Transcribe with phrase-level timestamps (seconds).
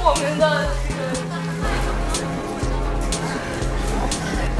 [0.00, 0.66] 我们的。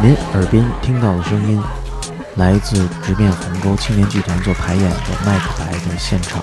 [0.00, 1.62] 您耳边听到的声音，
[2.37, 4.91] 来自直面鸿沟青年剧团做排演的
[5.27, 6.43] 《麦克白》的现场。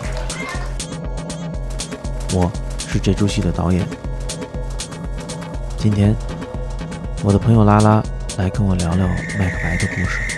[2.34, 2.52] 我
[2.88, 3.88] 是这出戏的导演。
[5.77, 6.16] 今天，
[7.23, 8.03] 我的朋友拉拉
[8.38, 9.08] 来跟我聊聊
[9.39, 10.34] 麦克白的故事。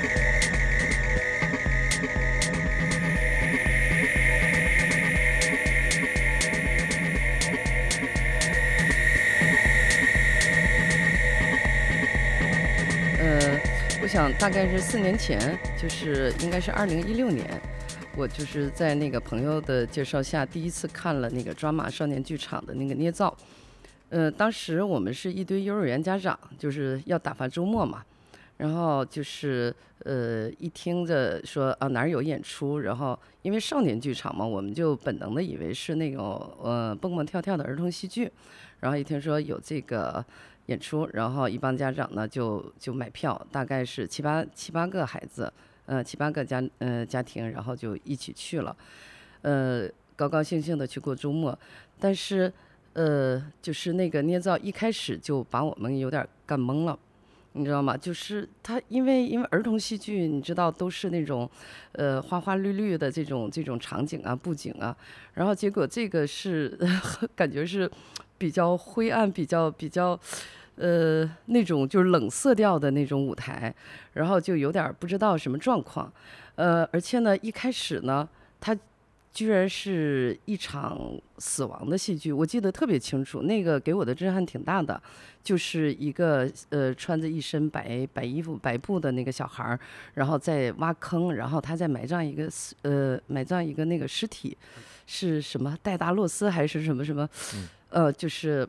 [14.33, 17.61] 大概是四年前，就是应该是二零一六年，
[18.15, 23.35] 我就是在那个朋友的介绍下，第一次看了那个抓马少年剧场的那个捏造。
[24.09, 28.03] 呃，当时我们是一堆幼儿园家长，就是要打发周末嘛，
[28.57, 38.31] 然后就是呃一听着说啊哪儿有演出，然后因为少年剧场嘛，我们就本能的以为是那种呃蹦蹦跳跳的儿童戏剧，
[38.79, 40.23] 然后一听说有这个
[40.67, 45.51] 演出，然后一帮家长呢就就买票，大概是七八七八个孩子，
[45.87, 48.73] 呃七八个家呃家庭，然后就一起去了，
[49.41, 51.57] 呃高高兴兴的去过周末，
[51.99, 52.53] 但是。
[52.93, 56.97] 呃，就是那个捏造一开始就把我们有点干懵了，
[57.51, 57.95] 你知道吗？
[57.95, 61.47] 就是他因为因为儿童戏剧，你知道都是那种，
[61.91, 64.97] 呃花花绿绿的这种这种场景啊布景啊，
[65.35, 66.75] 然后结果这个是
[67.37, 67.87] 感觉是
[68.35, 70.19] 比较灰暗、比较比较
[70.77, 73.73] 呃那种就是冷色调的那种舞台，
[74.13, 76.11] 然后就有点不知道什么状况，
[76.55, 78.27] 呃，而且呢一开始呢
[78.61, 78.77] 他。
[79.33, 80.99] 居然是一场
[81.37, 84.99] 死亡的戏剧，我记得特别清楚，那个给我的震撼挺大的，
[85.43, 89.79] 就是一个呃穿着一身白白衣服白布的那个小孩儿，
[90.15, 92.49] 然后在挖坑，然后他在埋葬一个
[92.81, 94.57] 呃埋葬一个那个尸体，
[95.05, 97.29] 是什么戴达洛斯还是什么什么，
[97.89, 98.67] 呃就是。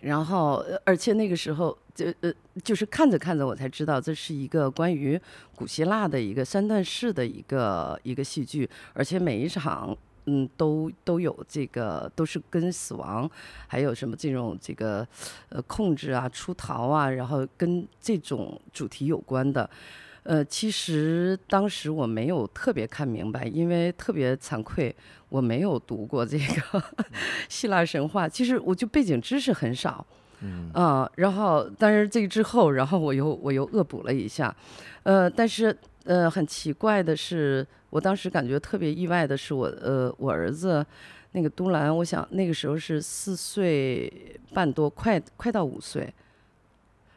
[0.00, 2.32] 然后，而且那个时候，就呃，
[2.62, 5.20] 就是看着看着，我才知道这是一个关于
[5.54, 13.28] 古希腊的一个三段式的一个一个戏剧，而且每一场，嗯，都都有这个，都是跟死亡，
[13.66, 15.06] 还有什么这种这个，
[15.48, 19.68] 呃，控制啊、出逃啊，然后跟这种主题有关的。
[20.26, 24.92] 呃，其实当时我没有特别看明白，因为特别惭愧，
[25.28, 26.82] 我没有读过这个
[27.48, 28.28] 希腊神话。
[28.28, 30.04] 其实我就背景知识很少，
[30.40, 34.52] 嗯啊，然后但是这个之后，然后我又我又恶补了一下，
[35.04, 40.84] 呃，但是呃很奇怪的是，我当时感觉特别意外的是，我呃我儿子
[41.30, 44.12] 那个都兰，我想那个时候是四岁
[44.52, 46.12] 半多，快快到五岁，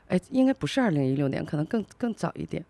[0.10, 2.64] 哎，应该不是二零一六年，可能更更早一点。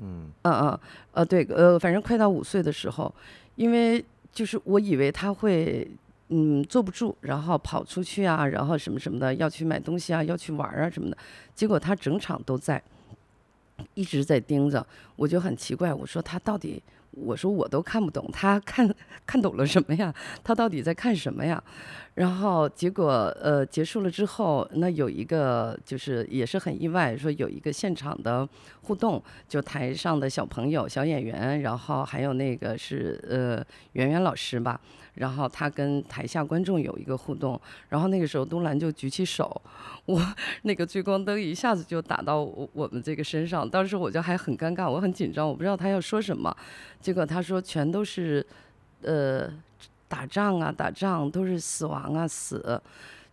[0.00, 0.80] 嗯嗯嗯，
[1.12, 3.14] 呃对，呃反正快到五岁的时候，
[3.56, 5.88] 因为就是我以为他会
[6.28, 11.16] 嗯坐不住，然后跑出去啊，然后什么什么的要去买东西啊，要去玩啊什么的，
[11.54, 12.82] 结果他整场都在，
[13.94, 16.82] 一直在盯着，我就很奇怪，我说他到底。
[17.12, 18.88] 我说我都看不懂，他看
[19.26, 20.14] 看懂了什么呀？
[20.44, 21.62] 他到底在看什么呀？
[22.14, 28.48] 然后结果呃结束了之后，那有一个就是也是很意外，说有一个现场的
[28.82, 34.80] 互动，就台上的小朋友、小演员，然后还有那个是呃圆圆老师吧。
[35.14, 39.60] 然后他跟台下观众有一个互动，然后那个时候东兰就举起手，
[40.06, 40.20] 我
[40.62, 46.56] 那个聚光灯一下子就打到我我们这个身上，当时我就还很尴尬，我很紧张，我不知道他要说什么，
[47.00, 48.46] 结果他说全都是，
[49.02, 49.52] 呃，
[50.08, 52.80] 打仗啊打仗都是死亡啊死，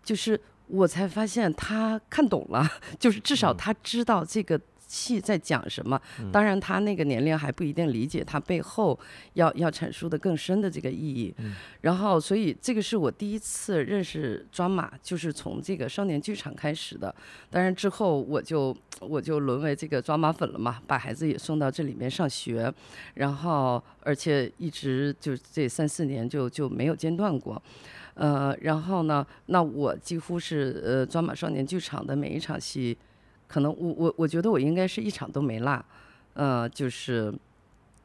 [0.04, 2.68] 就是我才发现他看懂了，
[3.00, 4.60] 就是至少他知道这个。
[4.88, 6.02] 戏在讲什么？
[6.32, 8.98] 当然，他那个年龄还不一定理解他背后
[9.34, 11.36] 要要阐述的更深的这个意义。
[11.82, 17.14] 然后，所以这个是我第一次认识抓马，就是从这个少年剧场开始的。
[17.50, 22.74] 当然之后，我就我就沦为这个抓马粉了嘛，把孩子也送到这里面上学，
[23.16, 27.62] 然后而且一直就这三四年就就没有间断过。
[28.14, 32.98] 呃，然后呢，那我几乎是呃抓马少年剧场的每一场戏。
[33.48, 35.84] 可能我我我觉得我应该是一场都没落，
[36.34, 37.34] 嗯，就是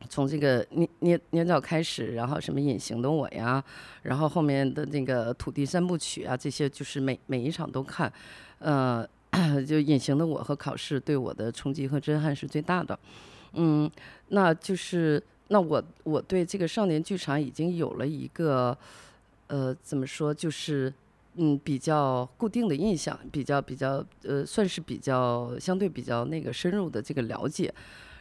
[0.09, 3.63] 从这个捏捏捏造开始，然后什么隐形的我呀，
[4.03, 8.13] 然后后面的那个土地三部曲啊，这些就是每每一场都看，
[8.59, 9.07] 呃，
[9.67, 12.99] 就隐形的我和考试对我的冲击和震撼是最大的，
[13.55, 13.91] 嗯，
[14.29, 18.77] 那就是那我我对这个少年剧场已经有了一个，
[19.49, 20.93] 呃，怎么说就是
[21.37, 27.73] 嗯比较固定的印象，比较比较呃算是比较相对比较那个深入的这个了解。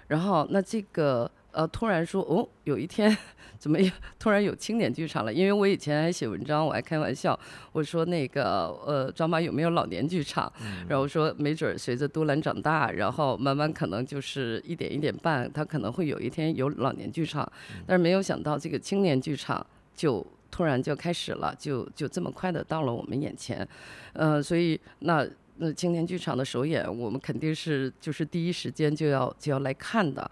[0.07, 3.15] 然后那这个呃突然说哦，有一天
[3.57, 5.33] 怎么有突然有青年剧场了？
[5.33, 7.37] 因为我以前还写文章，我还开玩笑，
[7.71, 10.51] 我说那个呃张妈有没有老年剧场？
[10.89, 17.49] 然后说没准儿随着都兰长大，然后慢慢可能就是一点一点办，他可能会有一天有老年剧场，
[17.85, 19.65] 但是没有想到这个青年剧场
[19.95, 23.67] 就突然就开始了，就就这么快的到了我们眼前，
[24.13, 25.25] 呃，所以那
[25.57, 30.29] 那青年剧场的首演，我们肯定是就是第一时间就要就要来看的，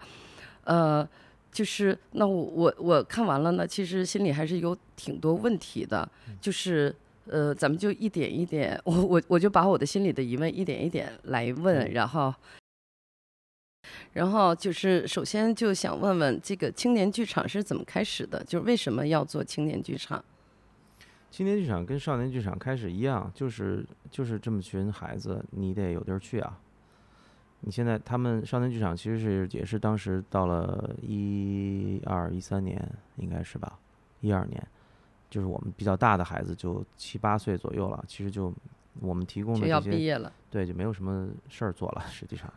[0.64, 1.08] 呃，
[1.50, 6.08] 就是那我我我看完了呢，其实心里还是有挺多问题的，
[6.40, 6.94] 就是
[7.26, 12.34] 呃，咱们就一点一点，我我我就把我的心里的疑问一点一点来问，然后。
[14.12, 18.42] 然后就是，首先就想问问这个青年剧场是怎么开始的？
[18.44, 20.24] 就是为什么要做青年剧场？
[21.30, 26.58] 青年剧场跟少年剧场开始一样，就是就是这么群孩子，你得有地儿去啊。
[27.60, 32.82] 你现在他们少年剧场其实是也是当时到了一二一三年，
[33.16, 33.78] 应该是吧？
[34.20, 34.66] 一二年，
[35.28, 38.52] 就是我们比较大的孩子就七八岁左右了，其实就
[38.98, 42.52] 我们提供的这些毕业了，对，就没有什么事儿做了，实际上。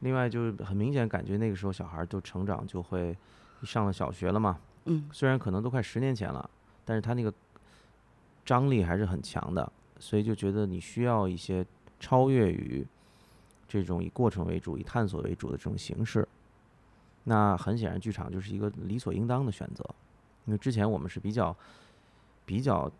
[0.00, 3.16] 另外就是很明显感觉那个时候小孩儿就成长就会
[3.62, 6.48] 上了小学了嘛，嗯虽然可能都快十年前了，
[6.84, 7.32] 但是他那个
[8.44, 11.64] 张力还是很强的，所以就觉得你需要一些
[11.98, 12.86] 超越于
[13.68, 16.26] 这种以过程为主、以探索为主的这种形式。
[17.24, 19.84] 那很显然，剧场就是一个理所应当的选择，
[20.46, 21.54] 因为之前我们是比较
[22.46, 22.90] 比较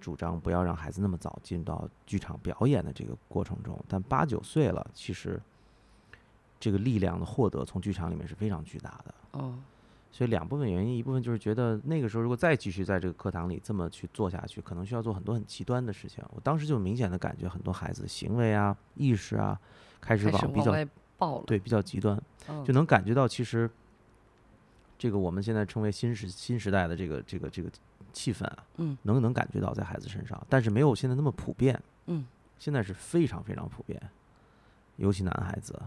[0.00, 5.38] 主张不要让孩子那么早进到剧场表演的这个过程中，但八九岁了，其实
[6.60, 9.14] 这个力量的获得从剧场里面是非常巨大的。
[9.32, 9.58] 哦，
[10.12, 16.22] 所以两部分原因，一部分就是觉得那个时候如果再继续在这个课堂里这么去做下去，可能需要做很多很极端的事情。
[16.34, 19.58] 我当时就明显的感觉很多孩子行为啊、意识啊，
[20.00, 23.70] 开始往比较往爆了，对比较极端，嗯，就能感觉到其实
[24.98, 27.70] 这个我们现在称为新时新时代的这个这个这个
[28.12, 31.80] 气氛啊，嗯，能能感觉到在孩子身上，但是没有现在那么普遍。
[32.06, 32.26] 嗯，
[32.58, 34.00] 现在是非常非常普遍，
[34.96, 35.80] 尤其男孩子，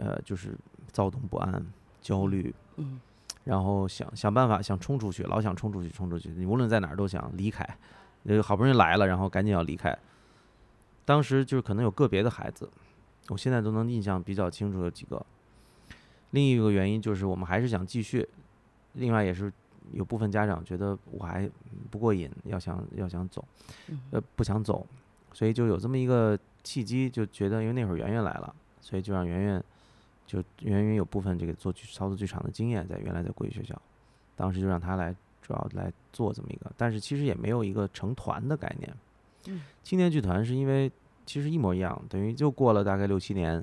[0.00, 0.56] 呃，就是
[0.90, 1.62] 躁动不安、
[2.00, 2.98] 焦虑，嗯
[3.44, 6.30] 然后想想办法想冲出去，老想冲出去，冲出去。
[6.30, 7.66] 你无论在哪儿都想离开，
[8.24, 9.96] 呃，好不容易来了，然后赶紧要离开。
[11.04, 12.70] 当时就是可能有个别的孩子，
[13.28, 15.24] 我现在都能印象比较清楚的几个。
[16.30, 18.28] 另一个原因就是我们还是想继续，
[18.92, 19.52] 另外也是
[19.92, 21.50] 有部分家长觉得我还
[21.90, 23.44] 不过瘾，要想要想走，
[23.88, 24.86] 嗯呃，不想走，
[25.32, 29.64] 所以就有这么一个契机，就觉得因为那会儿圆圆来了，所以就让圆圆
[30.30, 33.74] 就源于有部分这个做剧操作剧场的经验，在原来在国际学校，
[34.36, 35.12] 当时就让他来
[35.42, 38.96] 主要来做这么一个，但是其实也没有一个成团的概念。
[39.46, 40.88] 嗯青年剧团是因为
[41.26, 43.54] 其实一模一样，等于就过了大概六七年，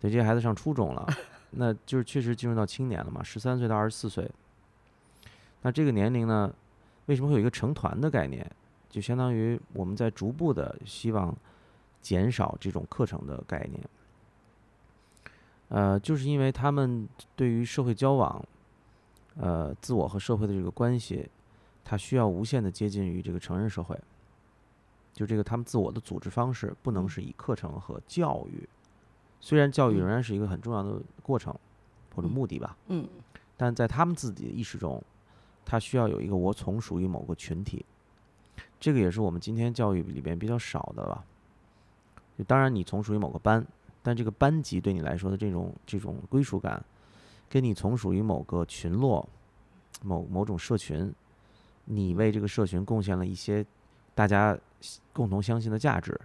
[0.00, 1.06] 等这些孩子上初中了，
[1.52, 4.28] 那就是确实进入到青年了嘛，十三岁到二十四岁。
[5.62, 6.52] 那这个年龄呢，
[7.06, 8.44] 为什么会有一个成团的概念？
[8.90, 11.32] 就相当于我们在逐步的希望
[12.02, 13.80] 减少这种课程的概念。
[15.68, 18.44] 呃，就是因为他们对于社会交往，
[19.36, 21.28] 呃，自我和社会的这个关系，
[21.84, 23.98] 他需要无限的接近于这个成人社会。
[25.12, 28.68] 就这个他们自我的组织方式不能是以课程和教育，
[29.40, 31.52] 虽然教育嗯仍然是一个很重要的过程
[32.14, 33.08] 或者嗯目的吧，嗯
[33.56, 35.02] 但在他们自己的意识中，
[35.64, 37.84] 他需要有一个我从属于某个群体，
[38.78, 41.24] 这个也是我们今天教育里边比较少的吧。
[42.38, 43.66] 就当然你从属于某个班，
[44.08, 46.82] 但这个班级对你来说的这种这种归属感，
[47.46, 49.28] 跟你从属于某个群落、
[50.00, 51.12] 某某种社群，
[51.84, 53.62] 你为这个社群贡献了一些
[54.14, 54.58] 大家
[55.12, 56.18] 共同相信的价值，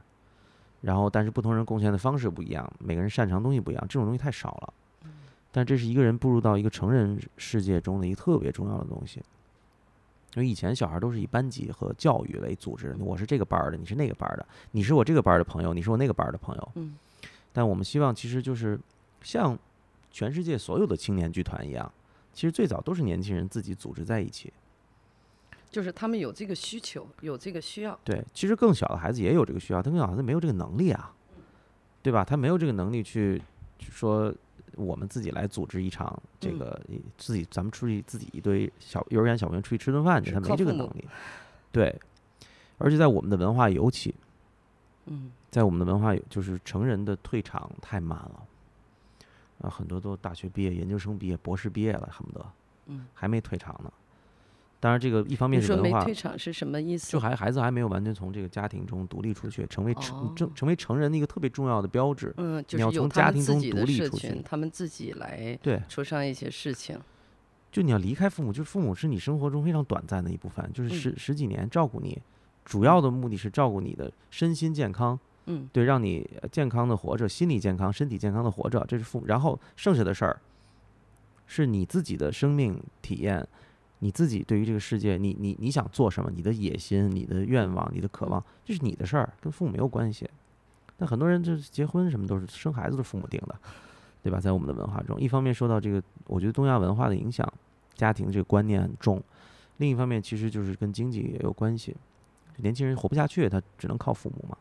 [0.80, 4.74] 然后但是不同人贡献的方式不一样，每个人擅长东西不一样，这种东西太少了。
[5.52, 9.22] 但这是一个人步入到一个成人世界中的一个特别重要的东西。
[10.36, 16.72] 因为以前小孩都是以班级和教育为组织，我是这个班儿的，你是那个班儿的，你是我这个班儿的朋友，你是我那个班儿的朋友。
[16.76, 16.96] 嗯
[17.54, 18.78] 但我们希望其实就是
[19.22, 19.58] 像
[20.12, 21.90] 全世界所有的青年剧团一样，
[22.34, 24.52] 其实最早都是年轻人自己组织在一起。
[25.70, 31.12] 就是他们有这个需求，有这个需要，对，其实更小的孩子也有这个需要，但更小的孩子没有这个能力啊，
[32.04, 32.24] 对吧？
[32.24, 33.42] 他没有这个能力去
[33.80, 34.32] 去说
[34.76, 41.08] 我们自己来组织一场这嗯个、一自己咱们出去自己一堆小幼儿园小朋友出去吃顿饭去，他没这个能力。
[41.72, 42.00] 对，
[42.78, 44.14] 而且在我们的文化尤其，
[45.08, 48.44] 嗯在我们的文化有就是成人的退场太慢了，
[49.62, 52.44] 啊，很多都大学毕业、研究生毕业、博士毕业了，恨不得
[52.88, 53.94] 嗯还没退场呢。
[54.80, 57.12] 当然，这个一方面是文化，退场是什么意思？
[57.12, 62.34] 就还孩子还没有完全从这个家庭中独立出去，成为成哦成成为成人的一个特别重要的标志。
[62.38, 67.00] 嗯，就你要从家庭中独立出，去他们自己来对，出上一些事情。
[67.72, 72.22] 就你要离开父母，就是父母是你生活中非常短暂的一部分，就是嗯十、十几年照顾你，
[72.66, 79.26] 主要的目的是照顾你的身心健康，嗯对，让你呃健康的活着，心理健康、身体健康的活着，这是父母。
[79.28, 80.40] 然后剩下的事儿，
[81.46, 83.46] 是你自己的生命体验，
[84.00, 90.30] 你自己对于这个世界，你你你想做什么，你的野心、你的愿望、你的渴望，这是你的事儿，跟父母没有关系。
[90.98, 93.60] 但很多人就是结婚什么都是生孩子都是父母定的，
[94.22, 94.40] 对吧？
[94.40, 97.52] 在我们的文化中，一方面受到这个，我觉得东亚文化的影响，
[97.96, 99.20] 家庭这个观念很重；
[99.78, 101.96] 另一方面，其实就是跟经济也有关系。
[102.58, 104.58] 年轻人活不下去，他只能靠父母嘛。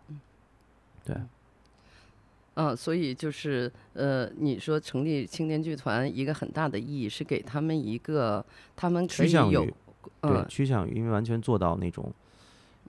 [1.05, 1.17] 对。
[2.55, 8.45] 啊，所以就是呃，你说成立青年剧团一个很大的意义是给他们一个
[8.77, 9.75] 他们可以有趋向于
[10.21, 12.13] 对，嗯趋向于因为完全做到那种，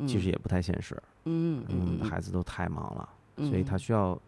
[0.06, 1.02] 其实嗯也不太现实。
[1.24, 4.20] 嗯嗯，嗯孩子都太忙了，嗯所以他需要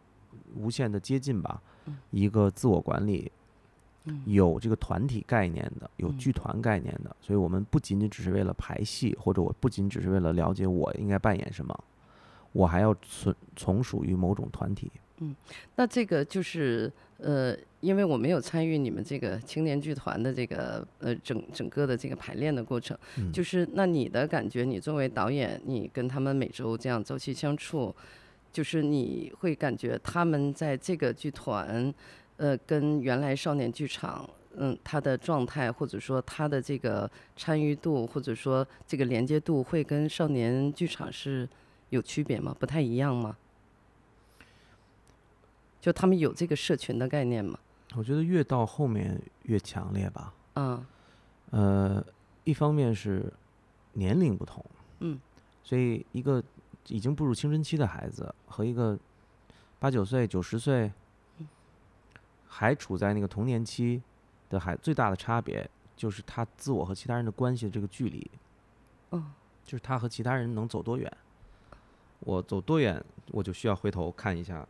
[0.55, 3.29] 无限的接近吧嗯，一个自我管理，
[4.05, 7.13] 嗯有这个团体概念的，有嗯剧团概念的。
[7.19, 11.77] 所以我们不仅仅只是为了排戏，或者我不仅只是为了了解我应该扮演什么，
[12.55, 14.89] 我还要从从属于某种团体。
[15.19, 15.35] 嗯
[15.75, 27.93] 那这个就是呃，因为我没有参与你们这个青年剧团的这个呃整整个的这个排练的过程，嗯就是那你的感觉，你作为导演，你跟他们每周这样朝夕相处，
[28.51, 31.93] 就是你会感觉他们在这个剧团，
[32.37, 34.29] 呃，跟原来少年剧场。
[34.57, 41.45] 嗯，他的状态，或者说他的这个参与度，或者说这个连接度，会跟少年剧场是
[41.89, 42.55] 有区别吗？
[42.59, 43.37] 不太一样吗？
[45.79, 47.59] 就他们有这个社群的概念吗？
[47.95, 50.33] 我觉得越到后面越强烈吧。
[50.55, 50.85] 嗯，
[51.51, 52.03] 呃，
[52.43, 53.31] 一方面是
[53.93, 54.65] 年龄不同，
[54.99, 55.19] 嗯，
[55.63, 56.43] 所以一个
[56.87, 58.97] 已经步入青春期的孩子和一个
[59.77, 60.91] 八九岁、九十岁
[61.37, 61.47] 嗯
[62.47, 64.01] 还处在那个童年期
[64.49, 68.29] 的孩，最大的差别就是他自我和其他人的关系的这个距离，
[69.11, 69.31] 嗯，
[69.63, 71.15] 就是他和其他人能走多远。
[72.19, 74.67] 我走多远，我就需要回头看一下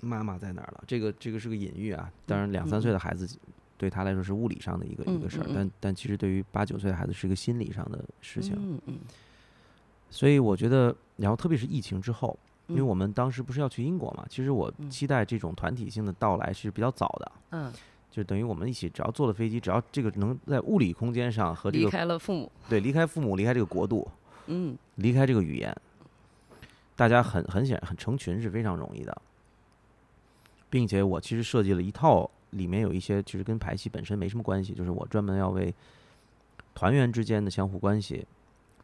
[0.00, 0.84] 妈妈在哪儿了。
[0.86, 3.28] 这个这个是个隐喻啊，当然两三岁的孩子
[3.76, 8.54] 对他来说是物理上的一个、一个事儿但但其实对于八九岁的孩子是一个心理上的事情。
[8.56, 8.98] 嗯嗯。
[10.10, 12.86] 所以我觉得，然后特别是疫情之后，因为嗯。
[12.86, 14.90] 我们当时不是要去英国嘛，其实我嗯。
[14.90, 17.72] 期待这种团体性的到来是比较早的，嗯，
[18.10, 24.08] 就等于我们一起只要坐了飞机，只要这个能在物理空间上和这离个开了父母，对离开父母、离开这个国度、
[24.46, 24.76] 嗯。
[24.96, 25.74] 离开这个语言，
[27.00, 29.22] 大家很很显很成群是非常容易的，
[30.68, 35.74] 并且我其实设计了一套，里面有一些其实跟排戏本身没什么关系，就是我专门要为
[36.74, 38.26] 团员之间的相互关系，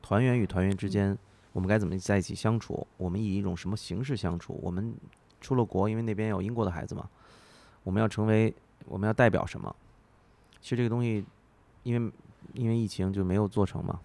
[0.00, 1.14] 团员与团员之间，
[1.52, 4.94] 我们该怎么在一起相处，我们以一种什么形式相处，我们
[5.42, 7.06] 出了国，因为那边有英国的孩子嘛，
[7.82, 8.54] 我们要成为
[8.86, 9.76] 我们要代表什么？
[10.62, 11.22] 其实这个东西，
[11.82, 12.12] 因为
[12.54, 14.00] 因为疫情就没有做成嘛。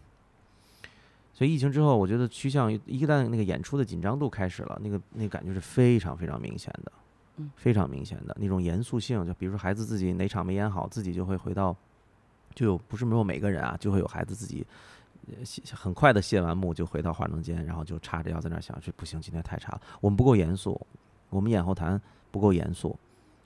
[1.42, 6.92] 所以疫情之后，我觉得趋向于一旦那个演出的紧张度开始了，那个那个感觉是非常非常明显的，
[7.38, 9.26] 嗯非常明显的那种严肃性。
[9.26, 11.76] 就比如说孩子自己哪场没演好，自己就会回到，
[12.54, 14.64] 就有不是没有每个人啊，就会有孩子自己，
[15.74, 20.80] 很快的卸完幕就回到化妆间，然后就叉着腰在那儿想，这不行，今天太差了，我们不够严肃，
[21.32, 22.96] 我们演后谈不够严肃，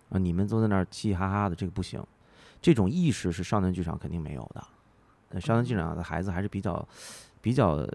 [0.09, 2.03] 啊，你们都在那儿嘻嘻哈哈的，这个不行。
[2.61, 4.61] 这种意识是少年剧场肯定没有的，
[5.29, 6.85] 呃少年剧场的孩子还是比较。
[7.45, 7.87] 比较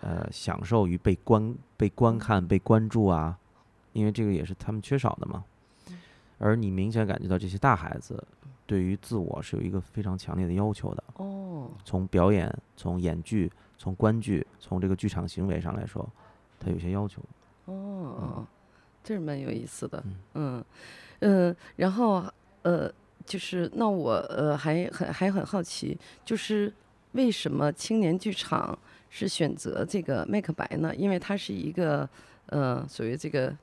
[0.00, 3.38] 呃享受于被观被观看、被关注啊，
[3.92, 5.44] 因为这个也是他们缺少的嘛。
[6.38, 8.20] 而你明显感觉到这些大孩子
[8.66, 16.04] 对于自我是有一个非常强烈的要求的，哦，从表演、从演剧、从观剧、从这个剧场行为上来说，
[16.58, 17.22] 他有些要求。
[17.66, 18.44] 哦，
[19.04, 20.64] 这是蛮有意思的嗯，嗯
[21.20, 22.24] 嗯，然后
[22.62, 22.92] 呃，
[23.24, 26.74] 就是那我呃还很还很好奇，就是
[27.12, 28.78] 为什么青年剧场
[29.10, 30.94] 是选择这个麦克白呢？
[30.94, 32.08] 因为它是一个
[32.46, 33.56] 呃所谓这个。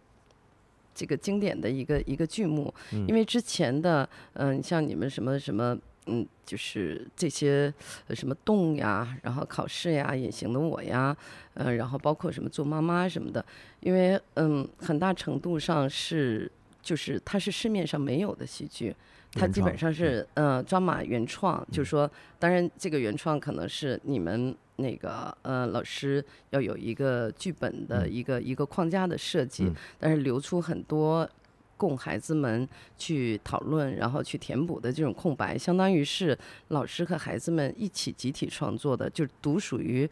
[0.98, 7.74] 这个经典的一个一个剧目，嗯因为之前的嗯、像你们什么什么嗯，就是这些
[8.08, 11.14] 呃什么动呀，然后考试呀，隐形的我呀，
[11.54, 13.46] 呃，然后包括什么做妈妈什么的，
[13.82, 16.50] 因为嗯，很大程度上是
[16.82, 18.96] 就是它是市面上没有的戏剧，
[19.36, 31.30] 它基本上是呃抓马原创，就是嗯说，当然这个原创可能是你们那个呃老师要有一个剧本的嗯一个、一个框架的设计，嗯但是留出很多
[31.76, 32.66] 供孩子们
[32.98, 36.38] 去讨论，然后去填补的这种空白，相当于是
[36.70, 40.10] 老师和孩子们一起集体创作的，就独属于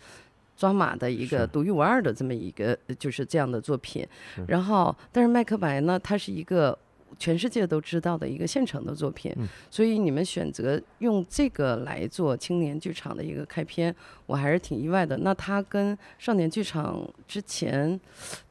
[0.57, 4.05] 抓马的一个独一无二的这么一个就是这样的作品。
[4.47, 6.77] 然后，但是麦克白呢，它是一个。
[7.17, 15.17] 全世界都知道的一个现成的作品，嗯所以你们选择用这个来做青年剧场的一个开篇，我还是挺意外的。
[15.17, 17.99] 那它跟少年剧场之前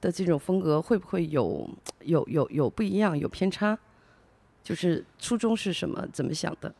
[0.01, 1.69] 的这种风格会不会有
[2.01, 3.79] 有有有不一样，有偏差？
[4.63, 6.07] 就是初衷是什么？
[6.13, 6.75] 怎么想的？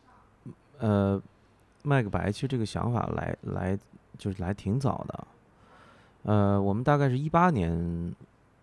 [0.79, 1.21] 呃，
[1.83, 3.77] 麦克白其实这个想法来来
[4.17, 5.27] 就是来挺早的，
[6.23, 8.13] 呃，我们大概是一八年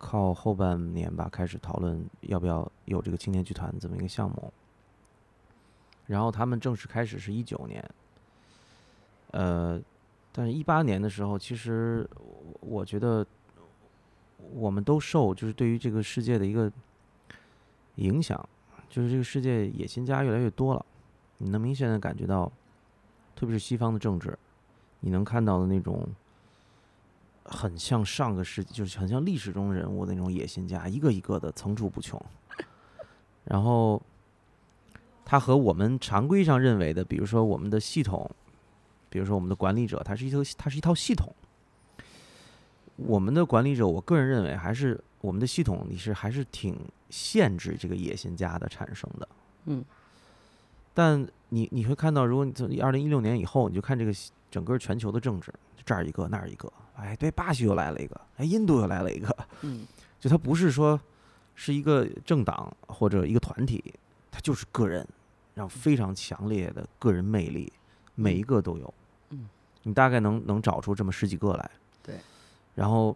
[0.03, 4.51] 靠后半年吧开始讨论要不要有这个青年剧团这么一个项目，
[6.07, 7.87] 然后他们正式开始是一九年，
[9.29, 9.79] 呃，
[10.31, 12.09] 但是一八年的时候，其实
[12.61, 13.23] 我我觉得
[14.53, 16.69] 我们都受就是对于这个世界的一个
[17.97, 18.49] 影响，
[18.89, 20.83] 就是这个世界野心家越来越多了。
[21.37, 22.51] 你能明显的感觉到，
[23.35, 24.35] 特别是西方的政治，
[24.99, 26.09] 你能看到的那种
[27.43, 32.21] 很像上个世纪，就是很像历史中人物的那种野心家，一个一个的层出不穷。
[33.43, 34.01] 然后，
[35.25, 38.29] 它和我们常规上认为的，比如说我们的系统，
[39.09, 41.33] 比如说我们的管理者，它是一套它是一套系统。
[42.97, 46.77] 我们的管理者，我个人认为还是我们的系统，你是还是挺
[47.09, 49.27] 限制这个野心家的产生的。
[49.65, 49.83] 嗯。
[50.93, 54.13] 但你你会看到，如果你从二零一六年以后，你就看这个
[54.51, 55.51] 整个全球的政治，
[55.85, 59.85] 这儿一个那儿一个，哎，对，巴西又来了一个，哎，印度又来了一个，嗯
[60.19, 60.99] 就他不是说
[61.55, 63.83] 是一个政党或者一个团体，
[64.29, 65.07] 他就是个人，
[65.55, 67.71] 然后非常强烈的个人魅力，
[68.15, 68.93] 每一个都有。
[69.31, 69.49] 嗯，
[69.83, 71.71] 你大概能能找出这么十几个来。
[72.03, 72.15] 对。
[72.75, 73.15] 然后，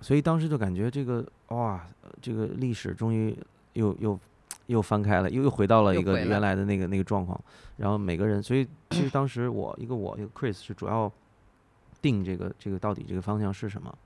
[0.00, 1.86] 所以当时就感觉这个哇，
[2.20, 3.36] 这个历史终于
[3.72, 4.18] 又又
[4.66, 7.38] 又翻开了，又又回到了一个原来的那个那个状况。
[7.76, 11.10] 然后每个人，所以其实当时我一个我一个 Chris 是主要
[12.02, 13.96] 定这个这个到底这个方向是什么，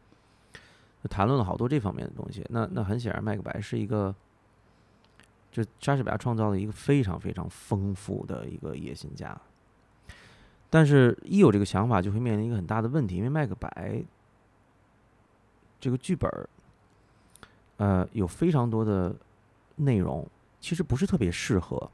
[1.11, 2.45] 谈论了好多这方面的东西。
[2.51, 4.15] 那那很显然，麦克白是一个，
[5.51, 9.37] 就莎士比亚创造了一个非常非常丰富的一个野心家。
[10.69, 14.05] 但是，一有这个想法，就会面临一个很大的问题，因为麦克白
[15.81, 16.49] 这个剧本，
[17.77, 19.15] 呃，有非常多的
[19.77, 20.29] 内容，
[20.61, 21.91] 其实不是特别适合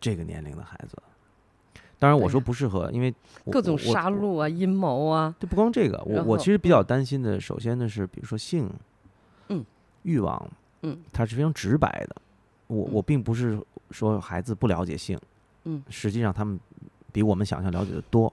[0.00, 0.96] 这个年龄的孩子。
[1.98, 3.12] 当然，我说不适合，因为
[3.44, 8.70] 我各种杀戮啊、阴谋啊，就不光这个，我我其实比较担心的，首先呢是，比如说性，
[9.48, 9.64] 嗯，
[10.02, 10.50] 欲望，
[10.82, 12.16] 嗯，它是非常直白的。
[12.68, 13.58] 我嗯我并不是
[13.90, 15.18] 说孩子不了解性，
[15.64, 16.60] 嗯，实际上他们
[17.10, 18.32] 比我们想象了解的多，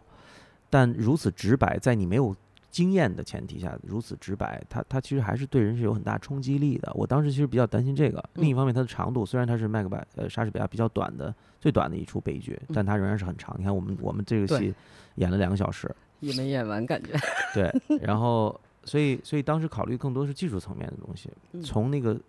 [0.70, 2.36] 但如此直白，在你没有
[2.76, 6.92] 经验的前提下，如此直白，它它其实还是对人是有很大冲击力的。
[6.94, 8.22] 我当时其实比较担心这个。
[8.34, 13.56] 另一嗯方面，它的长度虽然它是麦克白呃莎士比亚比较短的最短的一出悲剧，但它仍然是很长。
[13.58, 14.76] 你看我们我们这个戏
[15.16, 17.14] 演了两个小时，也没演完，感觉。
[17.56, 22.20] 对，然后所以所以当时考虑更多是技术层面的东西，嗯从那个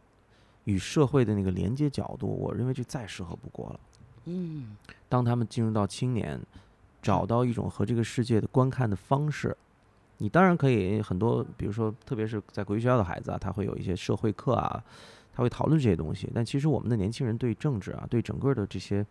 [0.62, 3.80] 与社会的那个连接角度，我认为这再适合不过了。
[4.26, 4.76] 嗯
[5.09, 6.40] 当他们进入到青年，
[7.02, 9.56] 找到一种和这个世界的观看的方式，
[10.18, 14.83] 你当然可以很多，比如说特别是在国际学校的孩子啊，他会有一些社会课啊，
[15.35, 16.31] 他会讨论这些东西。
[16.35, 19.05] 但其实我们的年轻人对政治啊，对整个的这些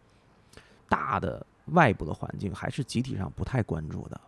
[0.90, 4.20] 大的外部的环境，还是集体上不太关注的。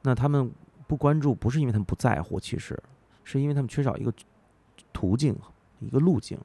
[0.00, 0.50] 那他们
[0.86, 2.80] 不关注，不是因为他们不在乎，其实
[3.22, 4.12] 是因为他们缺少一个
[4.92, 5.36] 途径、
[5.80, 6.38] 一个路径。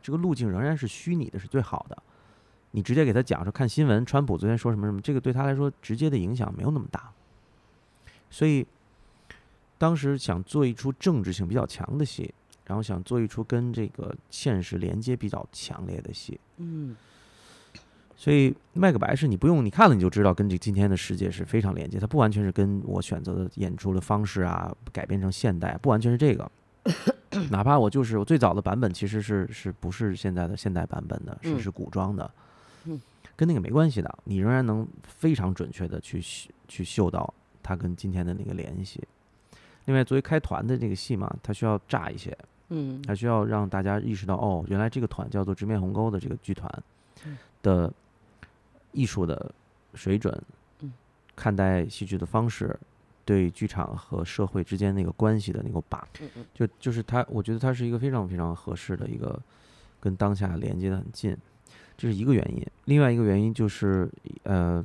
[0.00, 2.02] 这个路径仍然是虚拟的，是最好的。
[2.70, 7.10] 你直接给他讲说看新闻，川普昨天说什么什么，这个对他来说直接的影响没有那么大。
[8.30, 8.66] 所以
[9.78, 12.32] 当时想做一出政治性比较强的戏，
[12.66, 16.38] 然后想做一出跟这个现实连接比较强烈的戏。
[16.58, 16.96] 嗯
[18.16, 26.50] 所以麦克白是你不用你看了你就知道跟这今天的世界是非常连接，它不完全是跟我选择的演出的方式啊改编成现代，不完全是这个。
[27.50, 32.30] 哪怕我就是我最早的版本其实是是不是现在的现代版本的，是嗯是古装的，
[32.84, 33.00] 嗯
[33.34, 36.22] 跟那个没关系的，你仍然能非常准确的去
[36.68, 37.34] 去嗅到
[37.64, 39.02] 它跟今天的那个联系。
[39.86, 42.36] 另外，作为开团的这个戏嘛，它需要炸一些，
[42.68, 46.70] 嗯它需要让大家意识到，哦，原来这个团叫做直面鸿沟的这个剧团
[47.24, 47.92] 嗯的
[48.92, 49.52] 艺术的
[49.94, 50.42] 水准
[50.80, 50.92] 嗯，
[51.36, 52.78] 看待戏剧的方式，
[53.24, 56.06] 对剧场和社会之间那个关系的那个把，
[56.54, 59.40] 就就是它，我觉得它是一个非常非常合适的一个
[60.00, 61.36] 跟当下连接的很近，
[61.96, 62.66] 这是一个原因。
[62.86, 64.10] 另外一个原因就是，
[64.42, 64.84] 呃，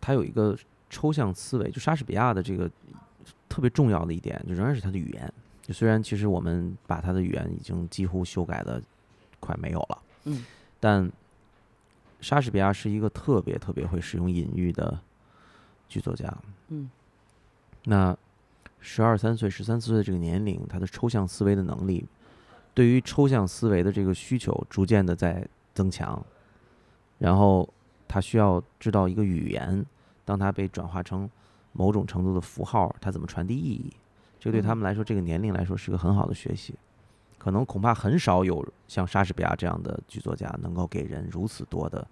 [0.00, 0.56] 它有一个
[0.88, 2.70] 抽象思维，就莎士比亚的这个
[3.48, 5.32] 特别重要的一点，就仍然是他的语言。
[5.62, 8.80] 就虽然其实我们把他的语言已经几乎修改的
[9.40, 10.44] 快没有了，嗯，
[10.78, 11.10] 但
[12.20, 14.98] 莎士比亚是一个特别特别会使用隐喻的
[15.88, 16.32] 剧作家。
[16.68, 16.88] 嗯，
[17.84, 18.16] 那
[18.80, 22.06] 十二三岁、十三四岁这个年龄，他的抽象思维的能力，
[22.72, 25.44] 对于抽象思维的这个需求逐渐的在
[25.74, 26.24] 增强，
[27.18, 27.68] 然后
[28.06, 29.84] 他需要知道一个语言，
[30.26, 31.30] 当它被转化成
[31.72, 33.90] 某种程度的符号，它怎么传递意义？
[34.38, 36.74] 这对他们来说，这个年龄来说是个很好的学习。
[37.38, 42.04] 可能恐怕很少有像莎士比亚这样的剧作家能够给人如此多的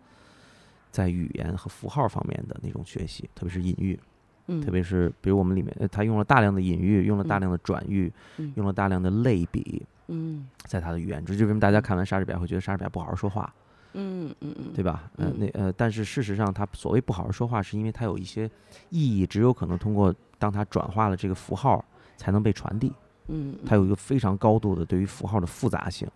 [0.93, 3.99] 在语言和符号方面的那种学习，特别是隐喻，
[4.47, 7.41] 嗯，特别是比如我们里面，呃他用了大量的隐喻，用了大嗯。
[7.41, 8.53] 量的转喻，嗯。
[8.55, 10.47] 用了大量的类比，嗯。
[10.67, 11.25] 在他的语言。
[11.25, 13.53] 中，这就是为什么大家看完莎士比亚会觉得莎士比亚不好好说话，
[13.95, 15.11] 嗯嗯嗯，对吧？
[15.17, 18.51] 呃，嗯那呃，但是事实上，他所谓不好好说话，是因为他有一些
[18.91, 21.85] 意义，只有可能通过当他转化了这个符号，
[22.17, 22.93] 才能被传递。
[23.29, 26.07] 嗯，他有一个非常高度的对于符号的复杂性，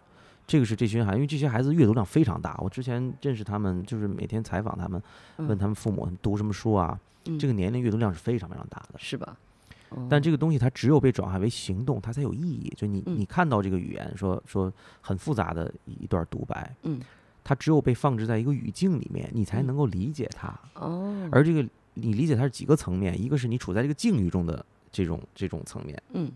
[0.46, 2.58] 这个是这群孩子，因为这些孩子阅读量非常大。
[2.62, 5.02] 我之前认识他们，就是每天采访他们，
[5.36, 8.98] 问他们父母读什么书啊，嗯这个年龄阅读量是非常非常大的。
[8.98, 9.36] 是吧？
[9.90, 12.70] 哦但这个东西它只有被转化为行动，它才有意义。
[12.76, 17.00] 就你嗯你看到这个语言，说说很复杂的一段独白，嗯
[17.48, 20.54] 它只有被放置在一个语境里面，你才嗯能够理解它。
[20.74, 26.30] 哦，而这个你理解它是几个层面，一个是你处在这个境遇中的这种这种层面，嗯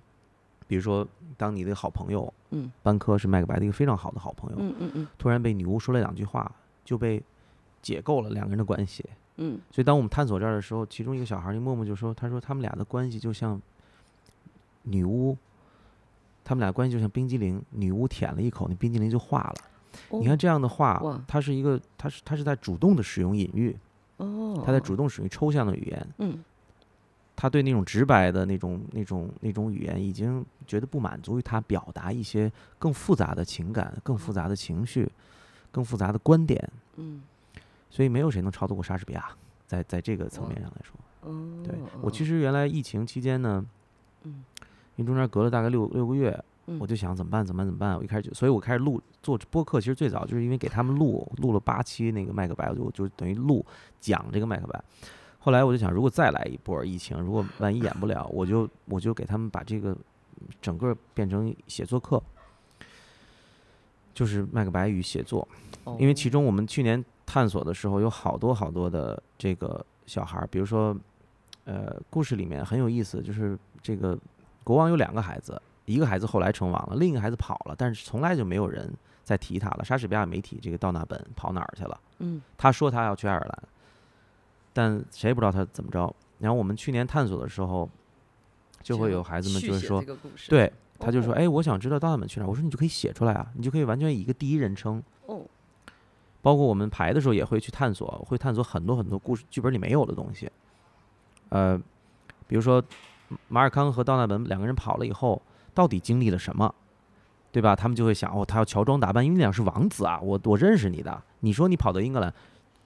[0.66, 6.50] 比如说当你的好朋友嗯班科是麦克白的一个非常好的好朋友，嗯嗯嗯突然被女巫说了两句话，
[6.82, 7.22] 就被
[7.82, 9.04] 解构了两个人的关系。
[9.36, 13.60] 嗯所以当我们探索这儿的时候，其中一个小孩儿，那默默就说：“他说他们俩的关系就像
[14.84, 15.36] 女巫，
[16.42, 19.54] 他们俩关系就像冰激凌，女巫舔了一口，那冰激凌就化了。
[20.10, 23.76] 你看这样的话哇，它是一个，它是它是在主动的使用隐喻，
[24.16, 26.42] 哦，他在主动使用抽象的语言，嗯。
[27.34, 35.10] 他对那种直白的那种那种那种语言已经觉得不满足于他表达一些更复杂的情感、更复杂的情绪、
[35.72, 36.70] 更复杂的观点。
[36.96, 37.22] 嗯。
[37.90, 39.24] 所以没有谁能超得过莎士比亚，
[39.66, 40.94] 在在这个层面上来说。
[41.22, 43.64] 哦，对我其实原来疫情期间呢，
[44.22, 44.44] 嗯。
[44.96, 47.96] 因为中间隔了大概六六个月，嗯我就想怎么办怎么办怎么办。
[47.96, 53.64] 我一开始就，所以我开始录做播客，其实最早就是因为给他们录录了八期那个麦克白，我就就等于录
[54.00, 54.82] 讲这个麦克白。
[55.38, 59.96] 后来我就想，如果再来一波疫情，如果万一演不了，我就我就给他们把这个
[60.60, 62.22] 整个变成写作课，
[64.14, 65.46] 就是麦克白与写作。
[65.98, 70.96] 因为其中我们去年探索的时候，有好多好多的这个小孩儿，比如说，
[71.64, 74.16] 呃，故事里面很有意思，就是这个
[74.62, 78.92] 国王有两个孩子，一个孩子后来成王了，另一个孩子跑了，但是从来就没有人
[79.22, 79.84] 再提他了。
[79.84, 82.00] 莎士比亚也没提这个道纳本跑哪儿去了？
[82.18, 83.62] 嗯他说他要去爱尔兰，
[84.72, 86.14] 但谁也不知道他怎么着。
[86.38, 87.88] 然后我们去年探索的时候，
[88.82, 90.04] 就会有孩子们就是说
[90.48, 92.48] 对，他就说，哦哎，我想知道道纳本去哪儿。
[92.48, 95.02] 我说你就可以写出来啊，你就可以完全以一个第一人称。
[95.26, 95.42] 哦
[96.42, 100.50] 包括我们排的时候也会去探索，会探索很多很多故事剧本里没有的东西。
[101.50, 101.80] 呃，
[102.48, 102.82] 比如说
[103.46, 105.40] 马尔康和道纳本两个人跑了以后，
[105.74, 106.74] 到底经历了什么，
[107.50, 107.74] 对吧？
[107.76, 111.22] 他们就会想，哦，他要乔装打扮，因为你俩是王子啊，我我认识你的。
[111.40, 112.32] 你说你跑到英格兰，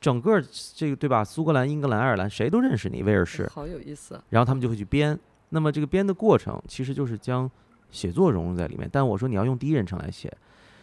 [0.00, 0.42] 整个
[0.74, 1.24] 这个对吧？
[1.24, 3.48] 苏格兰、英格兰、爱尔兰谁都认识你，威尔士。
[3.48, 5.18] 好有意思啊，然后他们就会去编。
[5.50, 7.48] 那么这个编的过程其实就是将
[7.90, 8.88] 写作融入在里面。
[8.90, 10.32] 但我说你要用第一人称来写，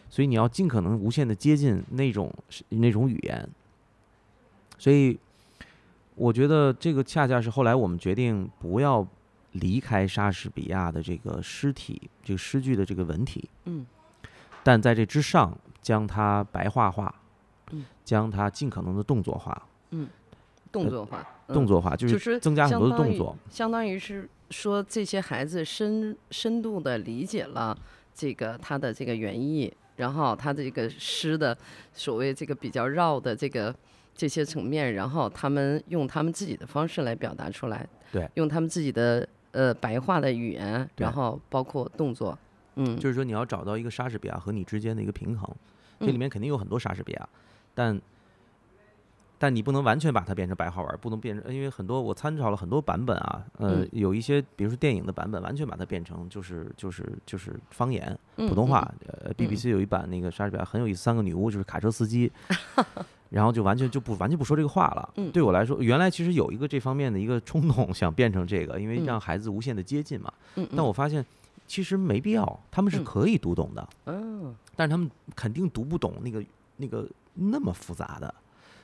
[0.10, 2.34] 所以你要尽可能无限的接近那种
[2.70, 3.48] 那种语言。
[4.78, 5.18] 所以
[6.16, 9.06] 我觉得这个恰恰是后来我们决定不要
[9.54, 13.86] 离开莎士比亚的这个诗体，这个诗句的这个文体，嗯。
[14.64, 17.14] 但在这之上将它白话化
[17.72, 19.62] 嗯，将它尽可能的动作化。
[19.92, 20.08] 嗯
[20.72, 21.54] 动作化，嗯。
[21.54, 27.78] 动作化就就是是增加很多的动作，相当于是说这些孩子深深度的理解了
[28.14, 31.56] 这个他的这个原意，然后他这个诗的
[31.94, 33.76] 所谓这个比较绕的这个
[34.16, 42.38] 这些层面，然后他们用他们自己的方式来表达出来，对，用他们自己的呃白话的语言，然后包括动作，
[42.76, 45.50] 嗯，就是说你要找到一个莎士比亚和你之间的一个平衡，
[46.00, 46.20] 这里嗯。
[46.20, 47.30] 面肯定有很多莎士比亚，
[47.74, 48.00] 但
[49.40, 53.90] 但你不能完全把它变成白话文儿，不能变成，因为很多我参照了很多版本啊，呃，嗯。
[53.92, 62.32] 有一些比如说电影的版本，完全把它变成就是就是就是方言嗯普通话嗯，呃，BBC 有一版那个莎士比亚很有意思，三个女巫就是卡车司机，
[63.34, 65.10] 然后就完全就不完全不说这个话了。
[65.16, 70.32] 嗯对我来说，原来其实有一个这方面的一个冲动，想变成这个，因为嗯让孩子无限的接近嘛。
[70.56, 71.26] 嗯，但我发现
[71.66, 76.44] 其实没必要，他们是嗯可以读懂的，嗯但是他们肯定读不懂那个
[76.78, 78.32] 那个那么复杂的，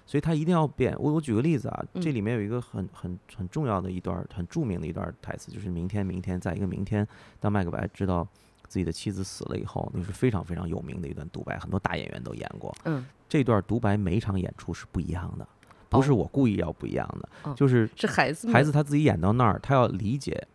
[0.05, 0.95] 所以他一定要变。
[0.97, 7.07] 我我举个例子啊，这嗯里面有一个很很很重要的一段儿很著名的一段儿台词，就是明天明天在一个明天，
[7.39, 8.27] 当麦克白知道
[8.69, 12.73] 自己的妻子死了以后，那是非常非常有名的一段独白，很多大演员都演过。
[12.85, 15.47] 嗯，这段独白每一场演出是不一样的，
[15.89, 20.47] 不是哦我故意要不一样的，哦就是是孩子孩子他自己演到那儿，他要理解，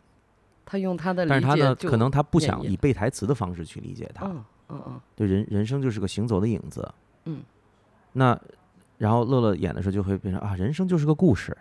[0.65, 6.89] 他用他的理但是他呢，解可能他不想以背台词的方式去理解他，嗯嗯嗯对人人生就是个行走的影子。
[7.25, 7.43] 嗯，
[8.13, 8.41] 那
[8.97, 11.59] 然后乐乐演的时候就会变成啊，人生就是个故事，哦，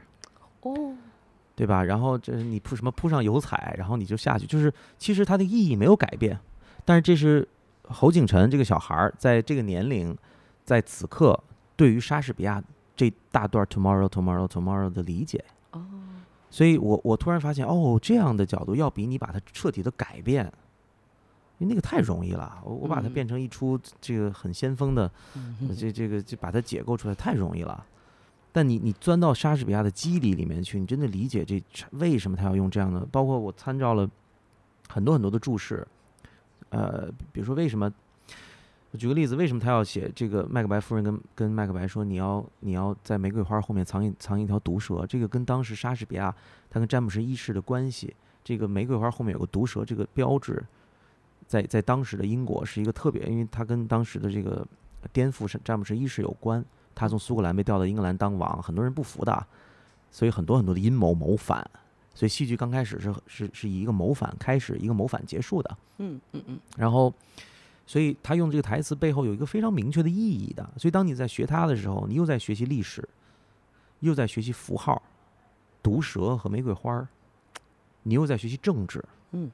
[1.55, 1.83] 对吧？
[1.83, 6.39] 然后这你铺什么铺上油彩，然后你就下去，就是其实它的意义没有改变，
[6.83, 7.47] 但是这是
[7.83, 10.17] 侯景晨这个小孩儿在这个年龄，
[10.63, 11.39] 在此刻
[11.75, 12.63] 对于莎士比亚
[12.95, 15.43] 这大段 tomorrow tomorrow tomorrow 的理解。
[15.71, 15.85] 哦，
[16.49, 20.51] 所以我我突然发现，哦，这样的角度要比你把它彻底的改变，
[21.59, 22.61] 因为那个太容易了。
[22.63, 25.11] 我我把它嗯变成一出这个很先锋的，
[25.77, 27.85] 这这个就把它解构出来太容易了。
[28.53, 31.61] 但你你钻到莎士比亚的机理里面去，你真的理解这
[31.91, 34.09] 为什么他要用这样的，包括我参照了
[34.87, 35.85] 很多很多的注释，
[36.69, 37.91] 呃，比如说为什么，
[38.91, 46.33] 我举个例子，为什么他要写这个麦克白夫人跟跟麦克白说你要你要在玫瑰花后面藏一藏一条毒蛇，这个跟当时莎士比亚
[46.69, 50.63] 他跟詹姆士一世的关系，这个玫瑰花后面有个毒蛇这个标志，
[51.47, 54.63] 在在当时的英国是一个特别，因为他跟当时的这个
[55.11, 56.63] 颠覆是詹姆士一世有关，
[56.95, 59.45] 他从苏格兰被调到英格兰当王，很多人不服的，
[60.11, 61.69] 所以很多很多的阴谋谋反，
[62.13, 67.13] 所以戏剧刚开始是是是以一个谋反开始，一个谋反结束的，嗯嗯嗯然后，
[67.85, 70.63] 所以他用这个台词背后有一个非常明确的意义的。
[70.77, 73.07] 所以当你在学他的时候，你又在学习历史，
[74.01, 75.01] 又在学习符号、
[75.81, 77.07] 毒蛇和玫瑰花儿，
[78.03, 79.03] 你又在学习政治。
[79.31, 79.51] 嗯，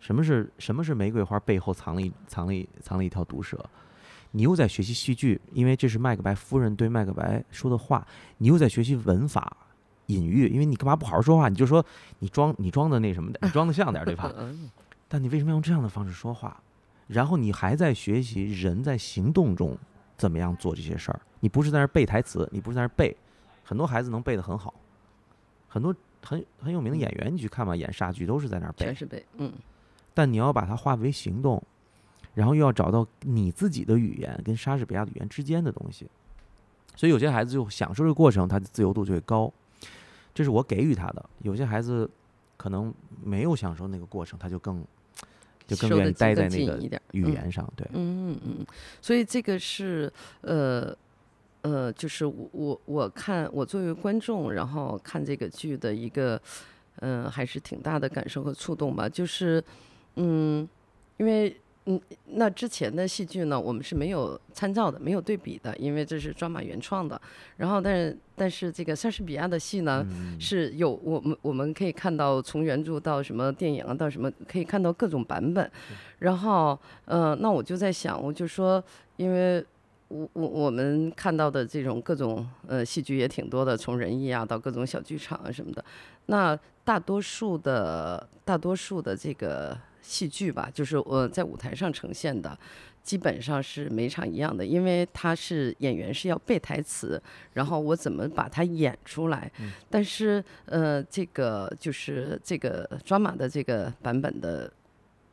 [0.00, 3.64] 什么是什么是玫瑰花背后藏了一藏了一藏了一条毒蛇？
[4.32, 8.06] 你又在学习戏剧，因为这是麦克白夫人对麦克白说的话。
[8.38, 9.56] 你又在学习文法。
[10.06, 11.48] 隐喻，因为你干嘛不好好说话？
[11.48, 11.84] 你就说
[12.20, 14.32] 你装你装的那什么点儿，你装的像点儿，对吧？
[14.38, 14.70] 嗯
[15.08, 16.62] 但你为什么要用这样的方式说话？
[17.08, 19.76] 然后你还在学习人在行动中
[20.16, 21.20] 怎么样做这些事儿。
[21.40, 23.16] 你不是在那儿背台词，你不是在那儿背。
[23.64, 24.72] 很多孩子能背得很好，
[25.66, 28.94] 很多很很有名的演员，你去看吧，演莎剧都是在那儿背全。
[28.94, 29.52] 是背，嗯
[30.14, 31.60] 但你要把它化为行动，
[32.36, 36.06] 然后又要找到你自己的语言跟莎士比亚的语言之间的东西。
[36.94, 39.50] 所以有些孩子就享受这个过程，他的自由度就会高。
[40.34, 41.30] 这是我给予他的。
[41.40, 42.08] 有些孩子
[42.58, 42.92] 可能
[43.24, 44.84] 没有享受那个过程，他就更
[45.66, 46.78] 就更愿意待在那个
[47.12, 47.66] 语言上。
[47.74, 48.66] 对，嗯嗯嗯，
[49.00, 50.94] 所以这个是呃
[51.62, 56.40] 呃，就是我我我看我作为观众，然后看这个剧的一个
[56.96, 59.64] 嗯、呃还是挺大的感受和触动吧，就是
[60.16, 60.68] 嗯，
[61.16, 61.56] 因为。
[61.88, 67.20] 嗯，那之前的戏剧呢，我们是没有参照的，没有对比的，因为这是抓马原创的。
[67.56, 75.70] 然后，但是但是这个莎士比亚的戏呢，嗯，是有我们我们可以看到从原著到什么电影啊，到什么可以看到各种版本。
[76.18, 78.82] 然后呃，那我就在想，我就说，
[79.16, 79.64] 因为
[80.08, 85.84] 我我我们看到的这种各种呃戏剧也挺多的，从人艺啊到各种小剧场啊什么的。
[86.26, 92.56] 那大多数的大多数的这个戏剧吧，就是我在舞台上呈现的。
[93.02, 99.48] 基本上是每场一样的，因为他是演员是要背台词，然后我怎么把它演出来。
[99.88, 104.72] 但是呃，这个就是这个抓马的这个版本的，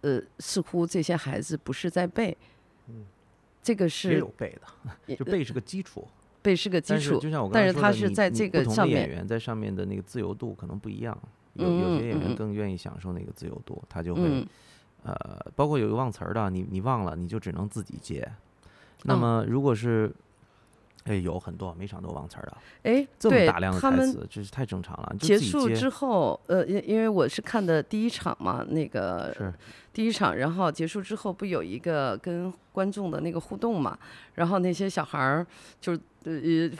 [0.01, 2.38] 呃，似乎这些孩子不是在背，
[2.89, 3.05] 嗯
[3.63, 4.55] 这个也是有背
[5.07, 6.07] 的，就背是个基础。
[6.43, 11.17] 背是个基础，但是就像我刚但是他才说的是在这个上面演员在上面的那个自由度可能不一样。
[11.53, 14.47] 有有嗯些演员更愿意享受那个自由度，他就会嗯。
[15.03, 18.25] 呃，包括有一个忘词儿的，你你忘了，你就只能自己接。
[19.03, 19.17] 那哦。
[19.17, 20.09] 么如果是，
[21.05, 25.13] 哎，有很多每场都忘词儿的，哎，这么对大量的台词，这是太正常了。
[25.19, 29.53] 结束之后，呃，因因为我是看的第一场嘛，那个是
[29.91, 33.97] 第一场，然后结束之后不有一个跟观众的那个互动嘛，
[34.35, 35.45] 然后那些小孩儿
[35.81, 35.91] 就
[36.23, 36.31] 呃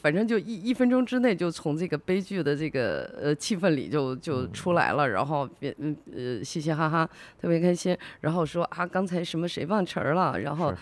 [0.02, 7.08] 反正就一一分钟之内就从这个悲剧的这个呃气氛里就就出来了，然后别嗯呃嘻嘻哈哈
[7.42, 10.78] 特别开心，然后说啊刚才什么谁忘词儿了，然后是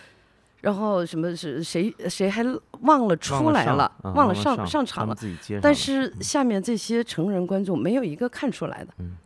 [0.62, 2.44] 然后什么是谁谁还
[2.82, 5.16] 忘了出来上了，嗯忘了上上上场了
[5.62, 9.18] 但是下面这些成人观众没有一个看出来的，嗯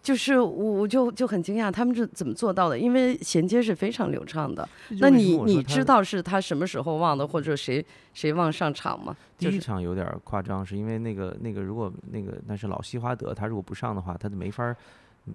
[0.00, 2.78] 就是我我就就很惊讶，他们是怎么做到的？
[2.78, 4.66] 因为衔接是非常流畅的。
[5.00, 9.14] 那你你知道是他什么时候忘的，或者谁谁忘上场吗？
[9.36, 14.74] 第一场有点儿夸张，是因为那个那个如果那个那是老西华德，他如果不上的话，他就没法儿，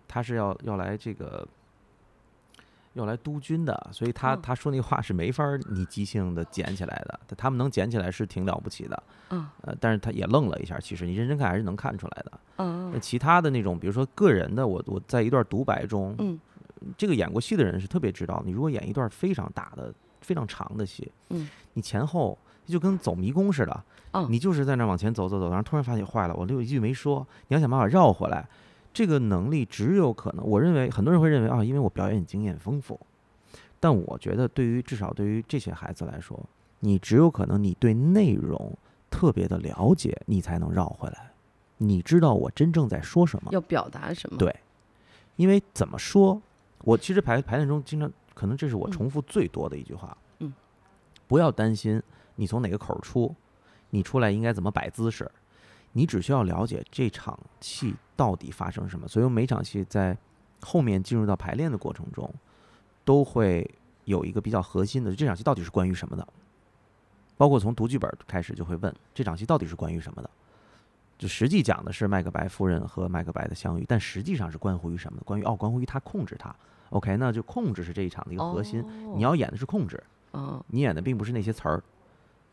[0.08, 1.48] 他是要要来这个
[2.94, 7.20] 要来督军的，所以他哦他说那话是没法儿你即兴的捡起来的。
[7.28, 12.32] 他他们能捡起来是挺了不起的，嗯呃，但是他也愣了一下，其实你认真看还是能看出来的。
[12.58, 16.40] 嗯那其他的那种，比如说个人的，我我在一段独白中，嗯
[16.98, 28.48] 这个演过戏的人是特别知道，你如果演一段非常大的、非常长的戏，嗯，你前后就跟走迷宫似的，哦你就是在那儿往前走走走，然后突然发现坏了，我有一句没说，你要想办法绕回来，
[28.94, 33.00] 这个能力只有可能，我认为很多人会认为啊，因为我表演经验丰富，
[33.80, 36.40] 但我觉得对于至少对于这些孩子来说，
[36.80, 38.72] 你只有可能你对内容
[39.10, 41.32] 特别的了解，你才能绕回来，
[41.78, 43.52] 你知道我真正在说什么。
[43.52, 44.38] 要表达什么？
[44.38, 44.56] 对
[45.36, 46.40] 因为怎么说，
[46.84, 50.16] 我其实排排练中经常，可能这是我嗯重复最多的一句话。
[50.40, 50.54] 嗯，
[51.28, 52.02] 不要担心
[52.36, 53.34] 你从哪个口儿出，
[53.90, 55.30] 你出来应该怎么摆姿势，
[55.94, 59.08] 你只需要了解这场戏到底发生什么。
[59.08, 60.18] 所以我每场戏在
[60.62, 62.32] 后面进入到排练的过程中，
[63.06, 63.70] 都会
[64.04, 66.28] 有一个比较核心的，这场戏到底是关于什么的。
[67.36, 70.30] 包括从读剧本儿开始就会问这场戏到底是关于什么的。
[71.18, 75.24] 就实际讲的是麦克白夫人和麦克白的相遇，但实际上是关乎于什么的？
[75.24, 76.54] 关于哦，关乎于他控制他。
[76.90, 78.82] OK，那就控制是这一场的一个核心。
[78.82, 80.02] 哦你要演的是控制，
[80.32, 81.84] 哦你演的并不是那些词儿。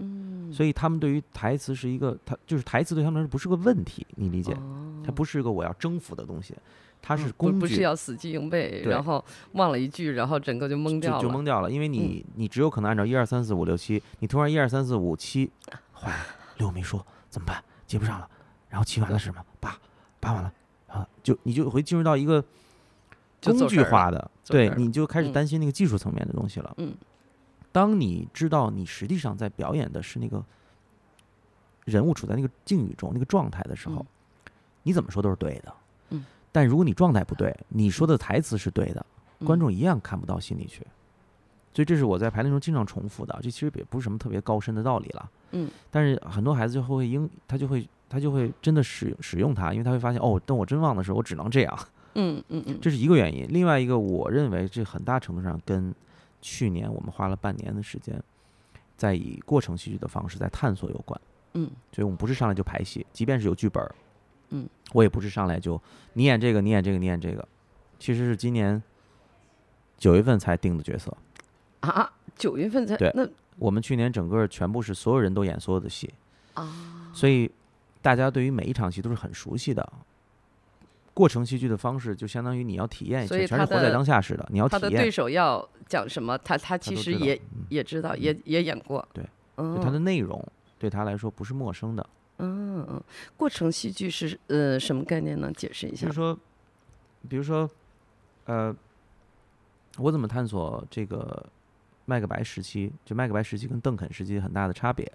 [0.01, 4.53] 嗯，所以他们对于台词是一个，他就是台词对他们来说不是个问题，你理解？
[4.55, 6.55] 哦它不是个我要征服的东西，
[7.01, 11.33] 它是嗯不不是工具，要死记硬背，然后忘了一句，然后整个就懵掉就了。
[11.33, 15.51] 嗯就懵掉了，因为你你只有可能按照一二三四五六七，你突然一二三四五七，
[15.95, 16.27] 坏了，
[16.59, 17.65] 六没说怎么办？
[17.87, 18.29] 接不上了，
[18.69, 19.43] 然后七完了是什么？
[19.59, 19.75] 八
[20.21, 20.53] 八完了
[20.87, 22.45] 啊，就你就会进入到一个
[23.43, 26.75] 工具化的，对你就开始嗯担心那个技术层面的东西了。
[26.77, 26.95] 嗯，
[27.73, 30.45] 当你知道你实际上在表演的是那个
[31.85, 34.07] 人物处在那个境遇中、那个状态的时候，嗯
[34.83, 35.75] 你怎么说都是对的。
[36.09, 39.05] 嗯，但如果你状态不对，你说的台词是对的，
[39.45, 40.81] 观嗯众一样看不到心里去。
[41.75, 45.31] 所以这是我在排练中经常重复的，这其实也不是什么特别高深的道理了。
[45.53, 51.79] 嗯，但是很多孩子就会应他就会他就会真的使使用它，因为他会发现哦，等我真忘的时候，我只能这样。
[52.15, 53.47] 嗯嗯嗯，这是一个原因。
[53.51, 55.95] 另外一个，我认为这很大程度上跟
[56.41, 58.23] 去年我们花了半年的时间，
[58.97, 61.21] 在以过程戏剧的方式在探索有关。
[61.55, 63.85] 嗯所以我们不是上来就排戏，即便是有剧本，
[64.51, 65.81] 嗯，我也不是上来就
[66.13, 67.47] 你演这个，你演这个，你演这个，
[67.99, 68.81] 其实是今年
[69.99, 71.17] 九月份才定的角色。
[71.81, 73.27] 啊，九月份才对那
[73.59, 76.15] 我们去年整个全部是所有人都演所有的戏，
[76.55, 77.51] 啊，所以
[78.01, 79.93] 大家对于每一场戏都是很熟悉的。
[81.13, 85.11] 过程戏剧的方式就相当于你要体验，所以全是活在当下似的，你要体验他的对。
[85.11, 89.07] 手要讲什么，他他其实也嗯也知道，也也演过。
[89.13, 89.25] 对，
[89.57, 90.43] 嗯，就它的内容
[90.79, 92.07] 对他来说不是陌生的。
[92.39, 93.03] 嗯嗯，
[93.37, 95.53] 过程戏剧是呃什么概念呢？
[95.55, 96.13] 解释一下比如。
[96.13, 96.39] 说，
[97.29, 97.71] 比如说，
[98.47, 98.75] 呃，
[99.99, 101.45] 我怎么探索这个
[102.07, 102.91] 麦克白时期？
[103.05, 105.11] 就麦克白时期跟邓肯时期很大的差别。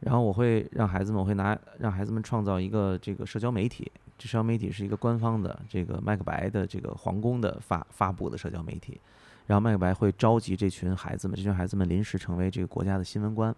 [0.00, 9.00] 然后我会让孩子们，我会拿让孩子们创造一个这个社交媒体，这社交媒体是一个官方的这个麦克白的这个皇宫的发发布的社交媒体。
[9.46, 13.54] 然后麦克白会召集这群孩子们，这群孩子们临时成为这个国家的新闻官，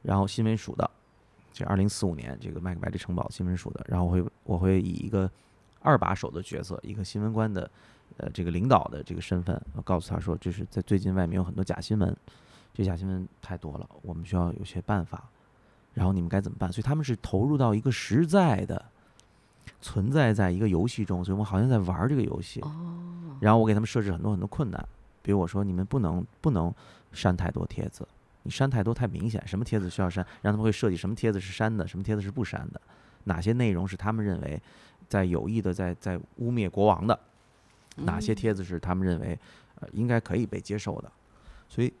[0.00, 0.88] 然后新闻署的，
[1.52, 5.28] 这二零四五年这个麦克白这城堡新闻署的，然后我会我会以一个
[5.80, 7.68] 二把手的角色，一个新闻官的
[8.18, 12.16] 呃这个领导的这个身份，我告诉他说，这是在最近外面有很多假新闻，
[12.72, 15.28] 这假新闻太多了，我们需要有些办法，
[15.94, 16.72] 然后你们该怎么办？
[16.72, 18.84] 所以他们是投入到一个实在的
[19.80, 22.60] 存在在一个游戏中，所以我们好像在玩儿这个游戏。
[22.60, 24.88] 哦，然后我给他们设置很多很多困难，
[25.22, 26.72] 比如我说你们不能不能
[27.12, 28.06] 删太多帖子，
[28.44, 32.80] 你删太多太明显，什么帖子需要删，让他们会设计什么帖子是删的，什么帖子是不删的，
[33.24, 34.60] 哪些内容是他们认为
[35.08, 37.18] 在有意的在在污蔑国王的，
[37.96, 39.38] 哪些帖子是他们认为
[39.80, 41.12] 呃应该可以被接受的，
[41.68, 41.92] 所以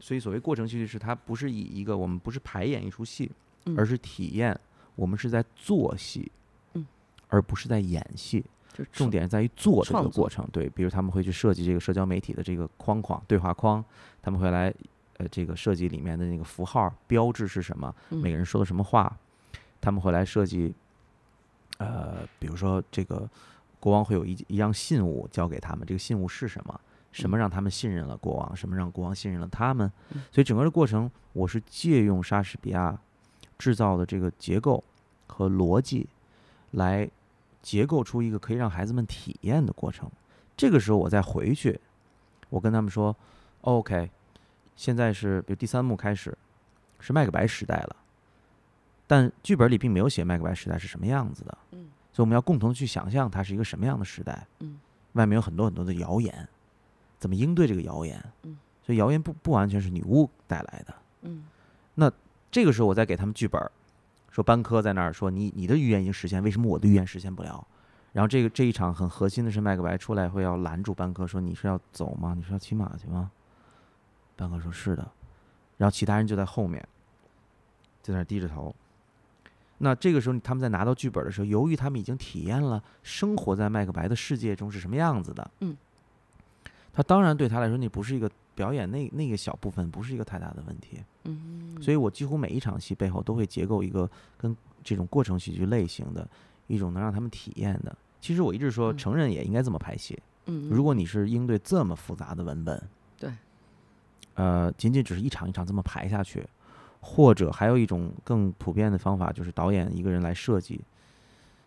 [0.00, 3.30] 所以所谓过程戏剧是它不是以一个我们不是排演一出戏，
[3.66, 4.58] 嗯而是体验
[4.96, 6.32] 我们是在做戏，
[6.74, 6.86] 嗯
[7.28, 8.44] 而不是在演戏。
[8.72, 13.84] 就重点在于做这个过程，对，比如他们会去设计这个社交媒体的这个框框、对话框，
[14.22, 14.72] 他们会来
[15.16, 19.14] 呃这个设计里面的那个符号标志是什么，嗯每个人说的什么话，
[19.80, 20.72] 他们会来设计，
[21.78, 23.28] 呃，比如说这个
[23.80, 26.80] 国王会有一一样信物交给他们，这个信物是什么？
[27.12, 28.56] 什么嗯让他们信任了国王？
[28.56, 30.22] 什么让国王信任了他们嗯？
[30.30, 32.98] 所以整个的过程，我是借用莎士比亚
[33.58, 34.82] 制造的这个结构
[35.26, 36.08] 和逻辑，
[36.72, 37.08] 来
[37.62, 40.10] 结构出一个可以让孩子们体验的过程。
[40.56, 41.80] 这个时候我再回去，
[42.48, 43.14] 我跟他们说
[43.62, 44.10] ，OK，
[44.76, 46.36] 现在是比如第三幕开始，
[47.00, 47.96] 是麦克白时代了，
[49.06, 54.46] 但剧本里并没有写麦克白时代是什么样子的，嗯所以我们要共同去想象它是一个什么样的时代。
[54.60, 54.78] 嗯
[55.14, 56.48] 外面有很多很多的谣言，
[57.20, 58.20] 怎么应对这个谣言。
[58.42, 60.94] 嗯所以谣言不不完全是女巫带来的。
[61.22, 61.44] 嗯
[62.50, 63.70] 这个时候我再给他们剧本儿，
[64.32, 67.64] 说班科在那儿说你你的预言已经实现，为什么我的预言实现不了？
[68.12, 72.34] 然后这个这一场很核心的是麦克白出来会要拦住班科说你是要走吗？
[72.36, 73.30] 你是要骑马去吗？
[74.34, 75.08] 班科说是的，
[75.76, 76.84] 然后其他人就在后面，
[78.02, 78.74] 在那儿低着头。
[79.78, 85.76] 那这个时候他们在拿到剧本的时候，由于他们已经体验了生活在麦克白的世界中是什么样子的，嗯，
[86.92, 90.98] 他当然对他来说那不是一个表演那那个小部分不是一个太大的问题。
[91.24, 96.28] 嗯，所以我几乎每一场戏背后都会结构一个跟这种过程喜剧类型的
[96.66, 97.96] 一种能让他们体验的。
[98.20, 100.18] 其实我一直说，嗯成人也应该这么拍戏。
[100.46, 102.82] 嗯，如果你是应对这么复杂的文本，
[103.18, 103.30] 对，
[104.34, 106.46] 呃，仅仅只是一场一场这么排下去，
[107.00, 110.80] 或者还有一种更普遍的方法，就是导演一个人来设计，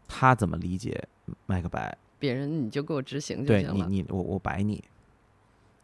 [0.08, 1.08] 他怎么理解
[1.46, 3.88] 麦克白，别人你就给我执行就对你行了。
[3.88, 4.84] 你我我摆你。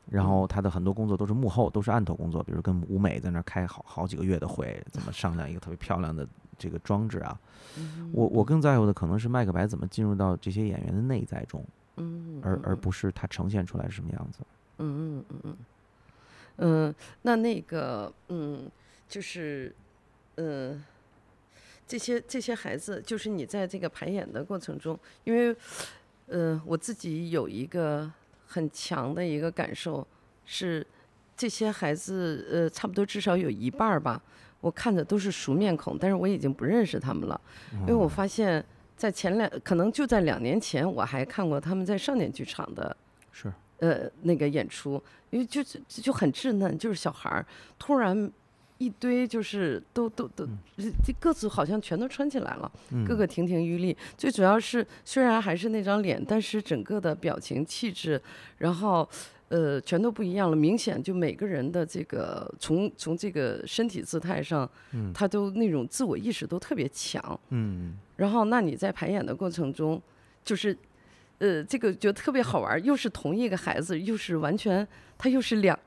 [0.09, 7.39] 然后他的很多工作都是幕后，都是案头工作，比如跟舞美在那儿开好好几个月的会，怎么商量一个特别漂亮的这个装置啊。
[7.77, 11.63] 嗯我我更在乎的可能是麦克白怎么进入到这些演员的内在中，
[11.97, 14.39] 嗯，而而嗯不是他呈现出来是什么样子。
[14.79, 15.57] 嗯嗯嗯嗯，
[16.57, 18.69] 嗯，那那个嗯，
[19.07, 19.75] 就是
[20.37, 20.83] 嗯，
[21.85, 25.55] 这些这些孩子，就是你在这个排演的过程中，因为
[26.27, 28.11] 呃，我自己有一个
[28.49, 30.05] 很强的一个感受
[30.43, 30.85] 是，
[31.37, 34.21] 这些孩子呃，差不多至少有一半儿吧，
[34.59, 37.39] 我看的都是熟面孔，但是我已经不认识他们了，
[37.81, 38.65] 因为我发现。
[38.99, 42.93] 在前两，可能就在两年前，我还看过他们在少年剧场的
[43.31, 47.45] 是，呃那个演出，因为就就就很稚嫩，就是小孩儿，
[47.77, 48.29] 突然
[48.79, 50.47] 一堆就是都都都，
[51.03, 53.95] 这个子好像全都穿起来了，嗯个个亭亭玉立。
[54.17, 58.19] 最主要是虽然还是那张脸，但是整个的表情气质，
[58.57, 59.07] 然后
[59.49, 65.11] 呃全都不一样了，明显就每个人的这个从从这个身体姿态上，嗯。
[65.13, 67.39] 他都那种自我意识都特别强。
[67.49, 70.01] 嗯然后，那你在排演的过程中，
[70.43, 70.77] 就是，
[71.39, 75.77] 呃，这个觉得特别好玩儿，又是同一个孩子，又是完全，他又是两，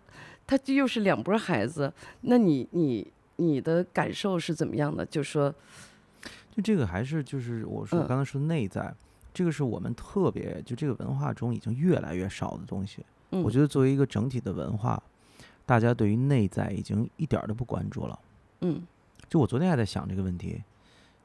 [0.52, 1.90] 他就又是两拨孩子。
[2.20, 5.06] 那你你你的感受是怎么样的？
[5.06, 5.50] 就说，
[6.54, 8.94] 就这个还是就是我说嗯刚才说内在，
[9.32, 13.02] 这个是我们特别就这个文化中已经越来越少的东西。
[13.30, 15.02] 嗯，我觉得作为一个整体的文化，
[15.64, 18.18] 大家对于内在已经一点儿都不关注了。
[18.60, 18.82] 嗯
[19.30, 20.62] 就我昨天还在想这个问题，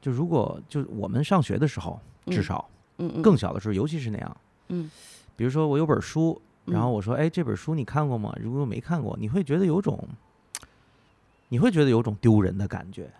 [0.01, 2.69] 就如果就我们上学的时候，至嗯少
[2.99, 4.37] 嗯嗯，更小的时候，尤其是那样，
[4.69, 4.89] 嗯
[5.35, 8.33] 比如说我有本书，然后嗯我说，哎，这本书你看过吗？
[8.39, 10.07] 如果没看过，你会觉得有种，
[11.49, 13.11] 你会觉得有种丢人的感觉。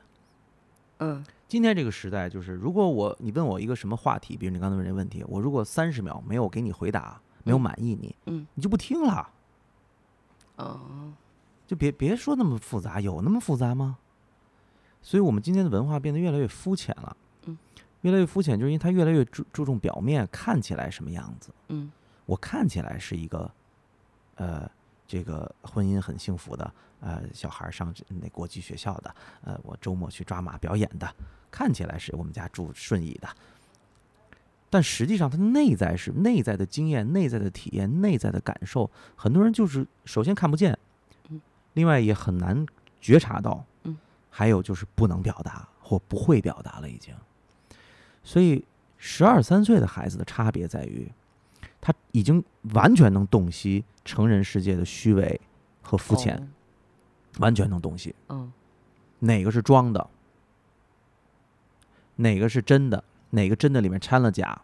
[0.99, 9.29] 嗯今天这个时代，就是如果我你问我一个什么话题，比如你刚才问这问题，我如果三十秒没有给你回答，没有嗯满意你，嗯你就不听了，
[10.57, 11.13] 哦
[11.65, 13.97] 就别别说那么复杂，有那么复杂吗？
[15.01, 17.57] 所以我们今天的文化变得越来越肤浅了，嗯，
[18.01, 21.51] 越来越肤浅，就是因为它越来越注注重表面看起来什么样子。
[21.69, 21.89] 嗯
[22.27, 23.49] 我看起来是一个，
[24.35, 24.69] 呃，
[25.07, 29.15] 这个婚姻很幸福的，呃，小孩儿上那国际学校的，
[29.45, 31.09] 呃，我周末去抓马表演的，
[31.49, 33.29] 看起来是我们家住顺义的，
[34.69, 40.77] 但实际上他内在是内在的经验、内在的体验、内在的感受，很多人就是首先看不见
[41.29, 41.39] 嗯，
[41.75, 42.65] 另外也很难
[42.99, 43.97] 觉察到，嗯，
[44.29, 47.15] 还有就是不能表达或不会表达了已经，
[48.21, 48.65] 所以
[48.97, 51.09] 十二三岁的孩子的差别在于。
[51.87, 55.39] 他已经完全能洞悉成人世界的虚伪
[55.81, 56.47] 和肤浅，哦。
[57.39, 58.13] 完全能洞悉。
[58.27, 58.51] 嗯。
[59.19, 60.09] 哪个是装的，
[62.17, 64.63] 哪个是真的，哪个真的里面掺了假，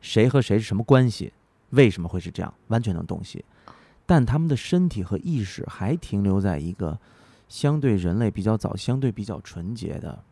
[0.00, 1.34] 谁和谁是什么关系，
[1.68, 3.44] 为什么会是这样，完全能洞悉。
[4.06, 6.98] 但他们的身体和意识还停留在一个
[7.50, 10.24] 相对人类比较早、相对比较纯洁的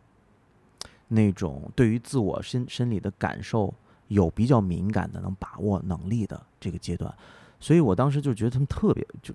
[1.08, 3.74] 那种对于自我身生理的感受
[4.14, 7.12] 有比较敏感的、能把握能力的这个阶段，
[7.58, 9.34] 所以我当时就觉得他们特别就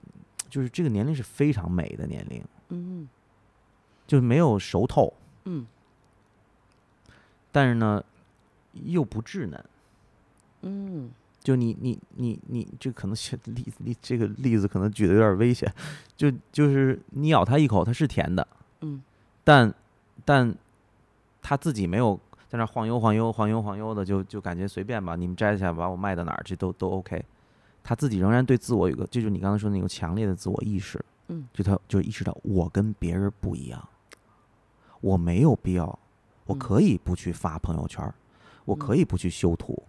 [0.49, 3.07] 就是这个年龄是非常美的年龄，嗯。
[4.07, 5.13] 就是没有熟透，
[5.43, 5.67] 嗯。
[7.51, 8.03] 但是呢
[8.73, 9.65] 又不稚嫩。
[10.61, 11.11] 嗯。
[11.41, 15.71] 就你你你你这可能是例例这个例子可能举的有点危险，
[16.17, 18.47] 就就是你咬它一口，它是甜的，
[18.81, 19.01] 嗯。
[19.43, 19.73] 但
[20.25, 20.55] 但
[21.41, 22.19] 他自己没有
[22.49, 27.23] 在那晃悠晃悠晃悠晃悠的，就就感觉随便吧，你们摘下来把我卖到哪儿这都都 OK。
[27.83, 33.87] 他自己仍然对自我有个，这就是你刚才说的那种强烈的自我意识，嗯就他就意识到我跟别人不一样，
[34.99, 35.99] 我没有必要，
[36.45, 38.13] 我嗯可以不去发朋友圈儿，
[38.65, 39.81] 我可以不去修图，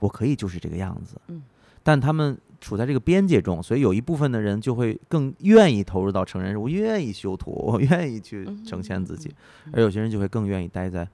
[0.00, 1.20] 我可以就是这个样子。
[1.28, 1.42] 嗯
[1.84, 9.32] 但他们处在这个边界中，所以有一部分的人就会更愿意投入到成人，我愿意修图，我愿意去呈现自己，
[9.72, 11.08] 而有些人就会更愿意待在。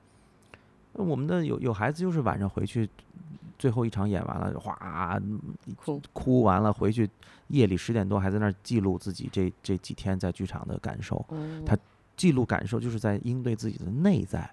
[0.94, 2.88] 我们的有有孩子就是晚上回去，
[3.58, 5.20] 最后一场演完了，哗
[5.76, 7.08] 哭哭完了回去，
[7.48, 11.16] 夜里十点多还在那儿记录自己这这几天在剧场的感受。
[11.28, 11.76] 哦他
[12.16, 14.48] 记录感受就是在应对自己的内在。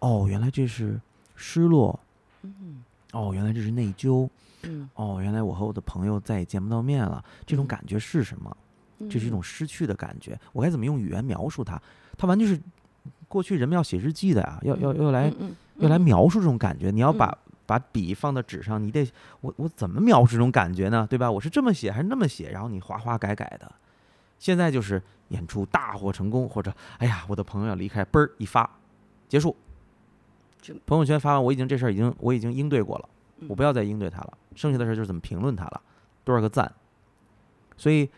[0.00, 1.00] 哦，原来这是
[1.34, 1.98] 失落。
[2.42, 4.28] 嗯哦，原来这是内疚。
[4.62, 7.24] 嗯，哦，原来我和我的朋友再也见不到面了。
[7.46, 8.54] 这种嗯感觉是什么？
[9.08, 10.38] 这是一嗯种失去的感觉。
[10.52, 11.80] 我该怎么用语言描述它？
[12.18, 12.60] 它完全是
[13.28, 15.32] 过去人们要写日记的呀，要要要来
[15.76, 16.90] 嗯嗯要来嗯描述这种感觉。
[16.90, 19.06] 你要把嗯把笔放到纸上，你得
[19.40, 21.06] 我我怎么描述这种感觉呢？
[21.08, 21.30] 对吧？
[21.30, 22.50] 我是这么写还是那么写？
[22.50, 23.70] 然后你划划改改的。
[24.38, 28.68] 现在就是演出大获成功，或者哎呀，我的朋友要离开，嘣儿一发，
[29.28, 29.56] 结束。
[30.84, 33.08] 朋友圈发完，我已经这事儿已经我已经应对过了，
[33.38, 34.38] 嗯我不要再应对他了。
[34.54, 35.80] 剩下的事儿就是怎么评论他了，
[36.22, 36.72] 多少个赞。
[37.76, 38.08] 所以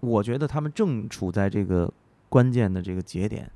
[0.00, 1.92] 我觉得他们正处在这个
[2.28, 3.50] 关键的这个节点，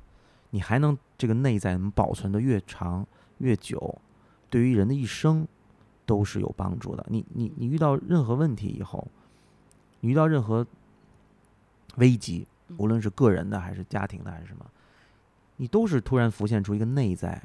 [0.49, 3.05] 你还能这个内在能保存的越长
[3.43, 3.99] 越久，
[4.49, 5.45] 对于人的一生
[6.05, 7.05] 都是有帮助的。
[7.09, 9.05] 你你你遇到任何问题以后，
[9.99, 10.65] 你遇到任何
[11.97, 14.65] 危机，无论是个人的还是家庭的还是什么，
[15.57, 17.41] 你都是突然浮现出一个内在，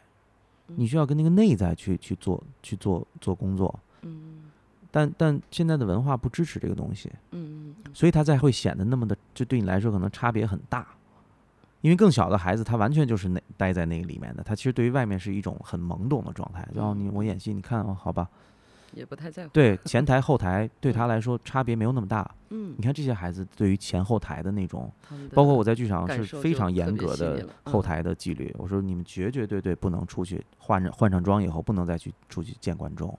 [0.67, 3.79] 你需要跟那个内在去去做去做做工作。
[4.03, 4.45] 嗯
[4.91, 10.87] 但但现在的文化不支持这个东西，嗯嗯所以它才会显得那么的，就对你来说可能差别很大。
[11.81, 16.66] 因为更小的孩子，他完全就是那待在那个里面的，他其实对于外面是一种很懵懂的状态。
[16.74, 18.29] 然后，你我演戏，你看哦，好吧，
[18.93, 19.51] 也不太在乎。
[19.53, 22.29] 对 前台后台对他来说差别没有那么大。
[22.51, 24.91] 嗯你，看这些孩子对于前后台的那种，
[25.35, 28.55] 包括我在剧场是非常严格的后台的纪律。
[28.59, 33.16] 我说你们绝绝对对不能出去换上换上妆以后不能再去出去见观众，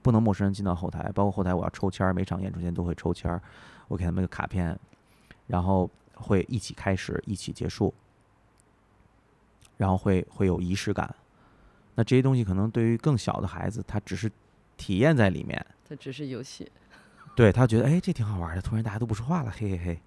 [0.00, 3.42] 不能陌生人进到后台，包括后台我要抽签儿，每场演出前都会抽签儿，
[3.88, 4.78] 我给他们个卡片，
[5.48, 7.92] 然后会一起开始，一起结束，
[9.76, 11.14] 然后会会有仪式感。
[11.94, 14.30] 那这些东西可能对于更小的孩子，他只是
[14.76, 16.70] 体验在里面，他只是游戏。
[17.36, 20.00] 对他觉得哎这挺好玩的，突然大家都不说话了，嘿嘿嘿。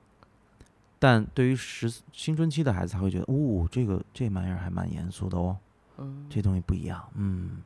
[0.97, 5.57] 但对于十青春期的孩子，他会觉得，哦，这个这玩意儿还蛮严肃的哦，
[5.97, 7.61] 嗯这东西不一样，嗯，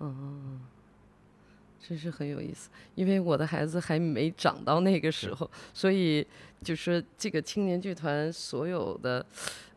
[0.00, 0.60] 嗯，
[1.86, 2.70] 真是很有意思。
[2.94, 6.24] 因为我的孩子还没长到那个时候，所以
[6.62, 9.24] 就是这个青年剧团所有的，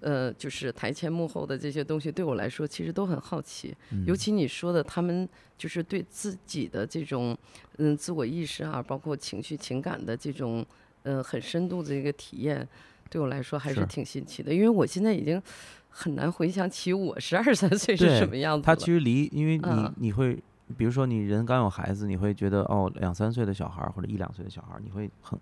[0.02, 3.76] 呃，就是台前幕后的这些东西，对我来说其实都很好奇。
[3.92, 5.28] 嗯尤其你说的，他们
[5.58, 7.36] 就是对自己的这种
[7.78, 10.66] 嗯自我意识啊，包括情绪情感的这种
[11.04, 12.68] 嗯、呃很深度的一个体验，
[13.10, 14.54] 对我来说还是是挺新奇的。
[14.54, 15.42] 因为我现在已经
[15.90, 18.66] 很难回想起我十二三岁是什么样子了。
[18.66, 20.38] 他其实离，因为你嗯你会，
[20.78, 25.40] 比如说你人刚有孩子，你会觉得哦，两三岁的小孩儿或者一两岁的小孩儿，你会很，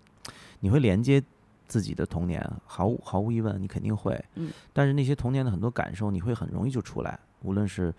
[0.60, 1.22] 你会连接
[1.66, 4.22] 自己的童年，毫无毫无疑问，你肯定会。
[4.34, 7.92] 嗯但是那些童年的很多感受，你会很容易就出来，无论是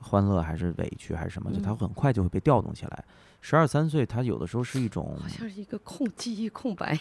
[0.00, 3.04] 欢乐还是委屈还是什么，就它嗯很快就会被调动起来。
[3.40, 6.98] 十二三岁，他有的时候是一种好像是一个空记忆空白。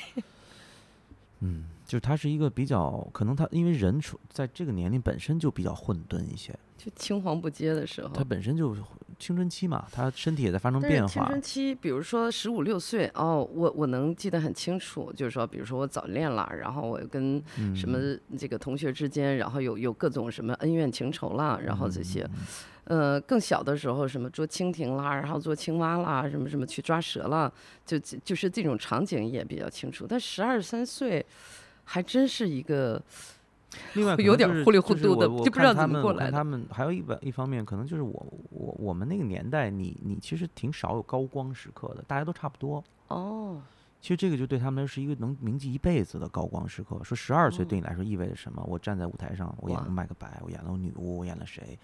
[1.40, 8.08] 嗯，就是他是一个比较可能他因为人处在这个年龄本身就比较混沌一些，就青黄不接的时候。
[8.14, 8.82] 他本身就是
[9.20, 11.42] 青春期嘛，他身体也在发生变化青春。
[11.42, 18.00] 期，比如说十五六岁，哦，我我能记得很清楚，就是说，比如说我早恋了，然后我跟嗯什么
[18.38, 22.26] 这个同学之间，然后有有各种什么恩怨情仇啦，然后这些，
[22.86, 27.52] 呃，更小的时候什么捉蜻蜓啦，然后捉青蛙啦，什么什么去抓蛇啦，
[27.86, 30.06] 就就就是这种场景也比较清楚。
[30.08, 31.24] 但十二三岁，
[31.92, 33.02] 还真是一个
[33.96, 42.82] 另外可有点糊里糊涂的就不知道怎么过来的他们还有一方一方面，可能就是我我我们那个年代，你你其实挺少有高光时刻的，大家都差不多。
[43.10, 43.62] 哦，
[44.00, 46.98] 其实这个就对他们是一个能铭记一辈子的高光时刻。
[47.04, 48.64] 说十二岁哦对你来说意味着什么？
[48.66, 51.78] 我站在舞台上，我演了麦克白，我演了女巫，我演了谁？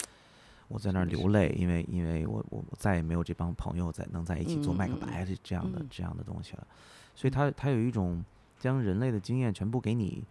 [0.70, 6.68] 我在那儿流泪，因为因为我我我再也没有这帮朋友在能在一起做麦克白这这样的嗯这样的东西了。
[7.14, 8.24] 所以它它有一种
[8.60, 10.24] 将人类的经验全部给你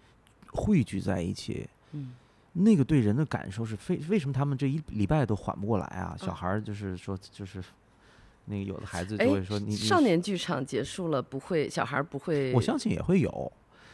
[0.52, 2.14] 汇聚在一起，嗯。
[2.58, 6.16] 那个对人的感受是非为什么他们这一礼拜都缓不过来啊？
[6.18, 6.34] 小嗯。
[6.34, 7.62] 孩儿就是说就是
[8.46, 13.52] 那个有的孩子哎就会说你你少年剧场结束了，不会小孩儿不会，我相信也会有，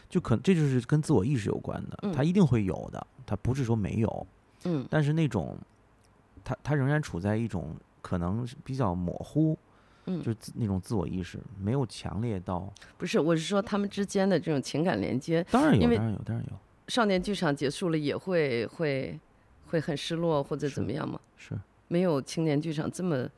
[0.09, 4.26] 就可这就是跟自我意识有关的，他嗯一定会有的，他不是说没有，
[4.62, 4.87] 嗯。
[4.89, 5.59] 但是那种
[6.45, 9.59] 他他仍然处在一种可能是比较模糊，
[10.07, 19.18] 嗯就是自那种自我意识没有强烈到，不是，我是说他们之间的这种情感连接，当然有，当然有，当然有，少年剧场结束了也会会
[19.66, 21.20] 会很失落或者怎么样吗？
[21.36, 23.28] 是没有青年剧场这么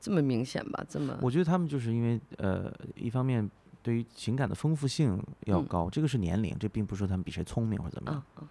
[0.00, 0.84] 这么明显吧？
[0.88, 3.48] 这么我觉得他们就是因为呃，一方面
[3.82, 8.48] 对于情感的丰富性要嗯高，这个是年龄，这并不是说他们比谁聪明或者怎么样，啊啊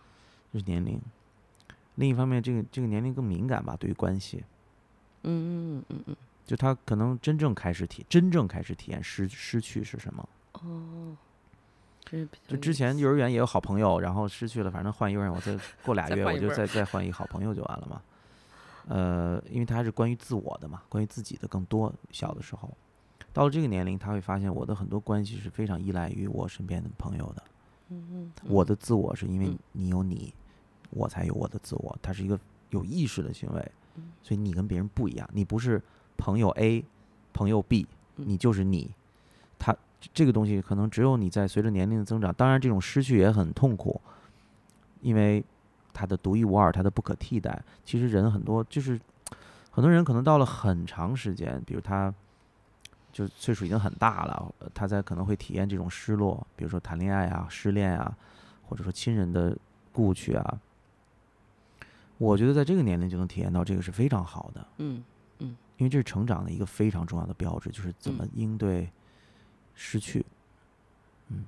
[0.51, 1.01] 这是年龄。
[1.95, 4.43] 另一方面，这个这个年龄更敏感吧，对于关系，
[5.23, 6.15] 嗯嗯嗯嗯
[6.45, 10.27] 就他可能真正开始体真正开始体验失失去是什么。
[12.47, 18.01] 就之前幼儿园也有好朋友，然后失去了，反正换幼儿园，我再 过俩月我就再再再换一个好朋友就完了嘛。
[18.87, 21.91] 呃，因为他是关于自我的嘛，关于自己的更多。
[22.11, 22.69] 小的时候，
[23.31, 27.43] 到了这个年龄，他会发现我的很多关系是非常依赖于我身边的朋友的。
[27.89, 30.33] 嗯嗯我的自我是因为嗯你有你，
[30.89, 32.39] 我才有我的自我，它是一个
[32.69, 35.81] 有意识的行为，嗯所以你跟别人不一样，你不是
[36.17, 36.83] 朋友 A，
[37.33, 37.87] 朋友 B，
[38.17, 38.91] 嗯你就是你。
[39.57, 39.75] 他
[40.13, 44.01] 这个东西可能只有你在随着年龄的增长，当然这种失去也很痛苦，
[45.01, 45.43] 因为
[45.93, 47.63] 它的独一无二，它的不可替代。
[47.85, 48.99] 其实人很多就是
[49.71, 52.13] 很多人可能到了很长时间，比如他
[53.11, 58.15] 就岁数已经很大了，呃他在可能会体验这种失落，比如说谈恋爱啊、失恋啊，
[58.67, 59.57] 或者说亲人的
[59.91, 60.59] 故去啊。
[62.17, 65.03] 我觉得在这个年龄就能体验到这个是非常好的，嗯
[65.83, 68.89] 因为这是成长的一个非常重要的标志，就是怎么嗯应对
[69.75, 70.25] 失去。
[71.27, 71.43] 嗯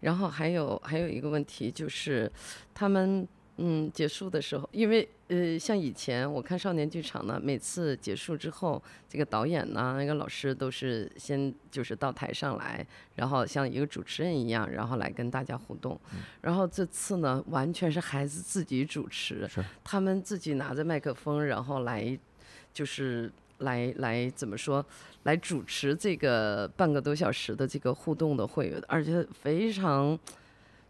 [0.00, 2.32] 然后还有还有一个问题就是，
[2.72, 12.86] 他们嗯结束的时候，因为呃像以前我看少年剧场呢，每次结束之后，这个导演呢那个老师都是先就是到台上来，
[13.16, 16.00] 然后像一个主持人一样，然后来跟大家互动。
[16.40, 22.18] 然后这次呢，完全是孩子自己主持，是他们自己拿着麦克风，然后来
[22.72, 23.30] 就是
[23.60, 24.84] 来来怎么说，
[25.22, 30.18] 来主持这个半个多小时的这个互动的会，而且非常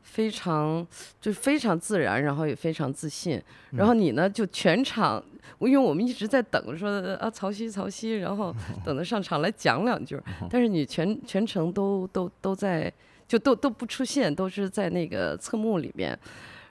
[0.03, 0.87] 非常
[1.21, 3.41] 就非常自然，然后也非常自信。
[3.73, 5.23] 然后你呢，就全场，
[5.61, 6.91] 因为我们一直在等说
[7.21, 8.55] 啊曹曦曹曦，然后
[8.85, 12.93] 等着上场来讲两句儿，但是你全全程都都都在，
[13.29, 16.19] 就都都不出现，都是在那个侧幕里面，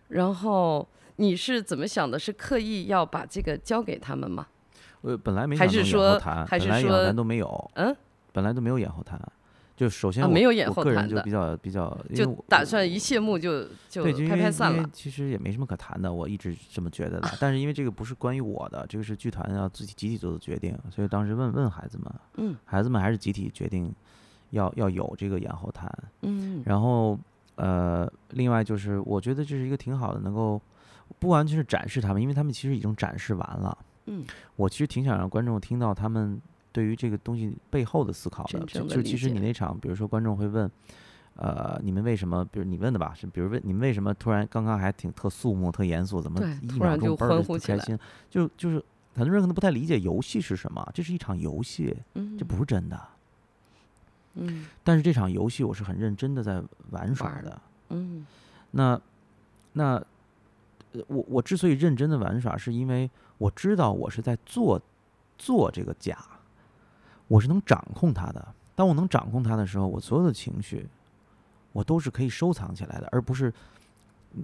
[0.10, 0.88] 然后。
[1.22, 2.18] 你是怎么想的？
[2.18, 4.47] 是刻意要把这个交给他们吗？
[5.02, 7.95] 呃，本来没还想弄演是说后谈，还是本来演后谈都没有，嗯，
[8.34, 9.20] 本来都没有演后谈。
[9.76, 14.89] 就首先我、啊没有演我个人后谈的就比较比较，就我打算一谢幕就就对，就因拍为因为拍散了。
[14.91, 17.30] 其实也没什么可谈的，我一直这么觉得的。
[17.39, 23.89] 但是因为这个不是关于我的，这个是剧团要自己集体做的决定，所以当时问问孩子们，嗯孩子们还是集体决定
[24.50, 25.89] 要要有这个演后谈。
[26.24, 27.18] 嗯然后
[27.56, 30.62] 呃，另外就是我觉得这是一个挺好的，能够
[31.20, 33.78] 不完全是展示他们，因为他们其实已经展示完了。
[34.10, 36.41] 嗯，我其实挺想让观众听到他们
[36.72, 38.60] 对于这个东西背后的思考的。
[38.60, 40.70] 的就就其实你那场，比如说观众会问，
[41.36, 42.43] 呃，你们为什么？
[42.45, 47.99] 比如你问的吧，是比如问你们为什么突然刚刚还挺特肃穆、特严肃，怎么一秒钟嘣儿就欢呼起来特开心？
[48.30, 48.84] 就就是
[49.16, 52.99] 很多人可能不太理解游戏是什么，这是一场游戏，嗯这不是真的。
[54.36, 57.62] 嗯但是这场游戏我是很认真的在玩耍的。
[57.89, 58.26] 嗯
[58.72, 58.99] 那
[59.74, 59.95] 那
[60.93, 64.79] 呃我我之所以认真的玩耍，是因为我知道我是在做
[65.35, 66.15] 做这个假，
[67.27, 68.47] 我是能掌控它的。
[68.75, 70.87] 当我能掌控它的时候，我所有的情绪，
[71.71, 73.51] 我都是可以收藏起来的，而不是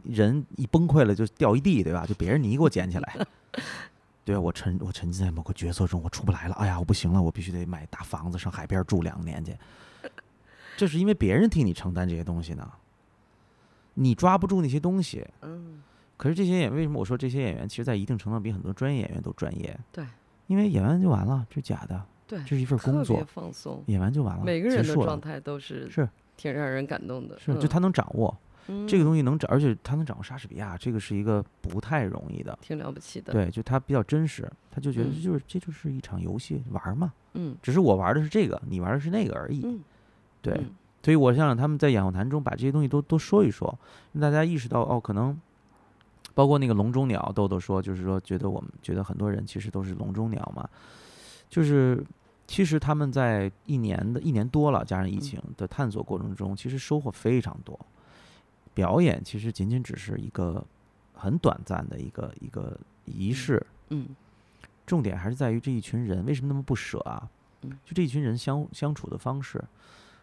[0.04, 2.06] 人一崩溃了就掉一地，对吧？
[2.08, 3.28] 就别人你给我捡起来。
[4.26, 6.56] 对啊，我沉我沉浸在某个角色中，我出不来了。
[6.56, 9.56] 哎呀，我不行了，我必须得买大房子上海边住两年去。
[10.78, 12.70] 这是因为别人替你承担这些东西呢，
[13.94, 15.26] 你抓不住那些东西。
[15.42, 15.82] 嗯，
[16.18, 19.78] 可是这些演员为什么我说这些演员其实在一定程度上比很多专业演员都专业？
[19.92, 20.06] 对，
[20.48, 26.08] 因为演完就完了，这是假的，对，这是一份工作，放松，演完就完了，每个人的状态都是是
[26.38, 27.38] 挺让人感动的。
[27.40, 28.36] 是，就嗯他能掌握
[28.88, 32.58] 这个嗯东西，能掌，而且他能掌握莎士比亚，这个是一个不太容易的。
[32.62, 39.62] 挺了不起的。，对，就他比较真实，他就觉得就是这就是一场游戏玩儿嘛，嗯只是我玩的是这个，你玩的是那个而已。
[39.64, 39.84] 嗯，
[40.42, 43.78] 对，嗯所以我想让他们在演后谈中把这些东西都都说一说，
[44.14, 45.40] 让大家意识到哦，可能
[46.36, 50.70] 包括那个笼中鸟，豆豆说，就是说觉得我们觉得很多人其实都是笼中鸟嘛，
[51.50, 52.06] 就是
[52.46, 55.20] 其实他们在一年的一年多了，加上疫嗯。
[55.22, 57.80] 情的探索过程中，其实收获非常多。
[58.74, 60.64] 表演其实仅仅只是一个
[61.14, 64.08] 很短暂的一个一个仪式，嗯。
[64.86, 67.28] 重点还是在于这一群人为什么那么不舍啊？
[67.62, 67.72] 嗯？
[67.86, 69.64] 就这一群人相相处的方式，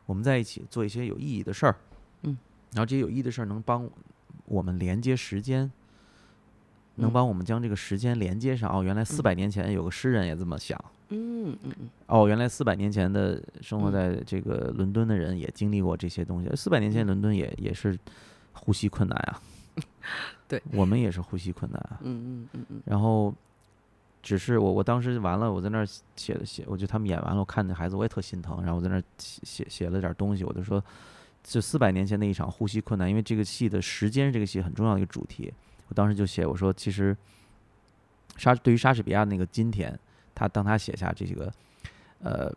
[0.06, 1.76] 我们在一起做一些有意义的事儿，
[2.22, 2.36] 嗯，
[2.72, 3.88] 然后这些有意义的事儿能帮
[4.44, 5.68] 我们连接时间，
[6.96, 8.70] 能嗯帮我们将这个时间连接上。
[8.70, 10.78] 哦，原来四百年前有个诗人也这么想。
[11.08, 16.48] 嗯嗯嗯，哦，原来四百年前的生活嗯在这个伦敦的人也经历过这些东西。
[16.56, 17.98] 四百年前嗯伦敦也也是
[18.52, 19.40] 呼吸困难啊，
[20.48, 21.98] 对，我们也是呼吸困难啊。
[22.02, 23.34] 嗯嗯嗯嗯然后
[24.22, 25.86] 只是我我当时完了，我在那儿
[26.16, 30.82] 写的写，我觉得他们演完了，我看那孩子我也特心疼，然后我在那儿写写写了点东西，我就说，
[31.42, 35.52] 就四百年前那一场呼吸困难，因为这个戏的时间是这个戏很重要的一个主题，
[35.92, 37.14] 我当时就写我说其实
[38.38, 39.98] 莎对于莎士比亚那个今天，
[40.34, 41.52] 他当他写下这个
[42.20, 42.50] 呃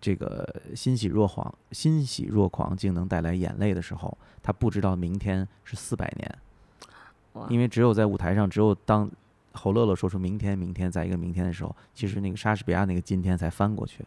[0.00, 6.38] 这个欣喜若狂欣喜若狂竟能带来眼泪的时候，他不知道明天是四百年。
[7.50, 9.08] 因为只有在舞台上，只有当
[9.52, 14.02] 侯乐乐说出“明天，明天”在一个明天的时候，其实那个莎士比亚那个今天才翻过去。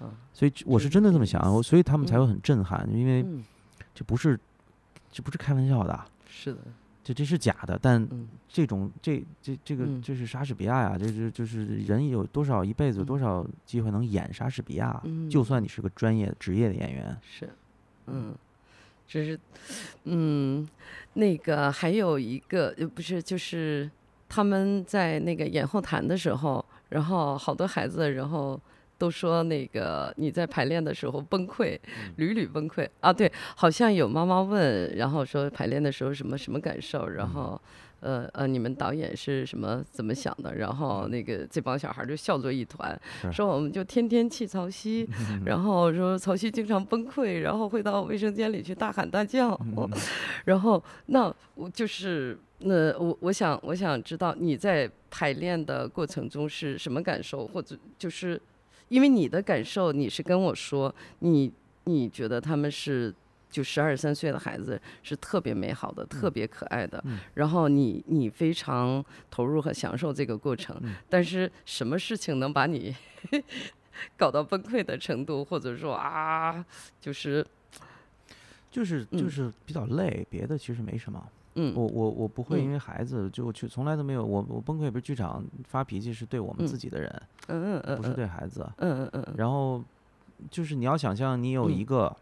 [0.00, 3.42] 嗯所以我是真的这么想，我所以他们才会很震撼，因为嗯，
[3.94, 4.38] 这不是
[5.10, 6.60] 这不是开玩笑的，是的，
[7.08, 7.78] 这这是假的。
[7.80, 15.00] 但嗯这种这这这个嗯这是莎士比亚呀，这是就是人有多少一辈子有多少机会能演莎士比亚？
[15.04, 17.48] 嗯就算你是个专业职业的演员，是，
[18.08, 18.34] 嗯，
[19.06, 19.40] 这是，
[20.04, 20.68] 嗯，
[21.14, 23.90] 那个还有一个呃不是就是
[24.28, 28.60] 他们在那个演后谈的时候，然后好多孩子，然后。
[28.98, 31.78] 都说那个你在排练的时候崩溃，
[32.16, 32.86] 屡屡崩溃。
[33.00, 33.12] 啊！
[33.12, 37.60] 对，好像有妈妈问，然后说排练的时候什么什么感受，然后，
[38.00, 40.56] 呃呃，你们导演是什么怎么想的？
[40.56, 43.00] 然后那个这帮小孩就笑作一团，
[43.32, 45.08] 说我们就天天气曹曦，
[45.46, 49.58] 然后说曹曦经常崩溃，然后会到卫生间里去大喊大叫，
[50.44, 58.40] 然后那我就是那我我想我想知道你在排练的过程中是什么感受，或者就是
[58.88, 61.52] 因为你的感受，你是跟我说你
[61.84, 63.14] 你觉得他们是。
[63.50, 72.94] 就十二三岁的孩子是特别美好的，特别可爱的，嗯然后你你非常投入和享受这个过程，嗯但是什么事情能把你
[74.18, 76.62] 搞到崩溃的程度，或者说啊，
[77.00, 77.44] 就是
[78.70, 81.26] 就是就嗯是比较累，别的其实没什么。
[81.58, 88.68] 嗯我我我不会因嗯为孩子就去从来都没有我我崩溃不是剧场发脾气是对我们自嗯己的人，嗯嗯嗯，不是对孩子。
[88.78, 89.82] 嗯嗯嗯嗯然后
[90.50, 92.14] 就是你要想象你有嗯一个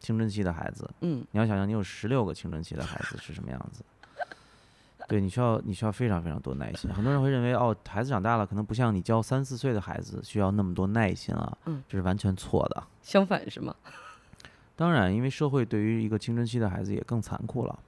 [0.00, 3.82] 青春期的孩子，嗯你要想象你有十六个青春期的孩子是什么样子。
[5.08, 6.88] 对你需要你需要非常非常多耐心。
[6.92, 12.82] 很多人会认为哦，孩子长大了可能不像你教三四岁的孩子需要那么多耐心啊，嗯这是完全错的。
[13.02, 13.74] 相反是吗？
[14.76, 17.78] 当然，因为社会对于一个青春期的孩子也更残酷了。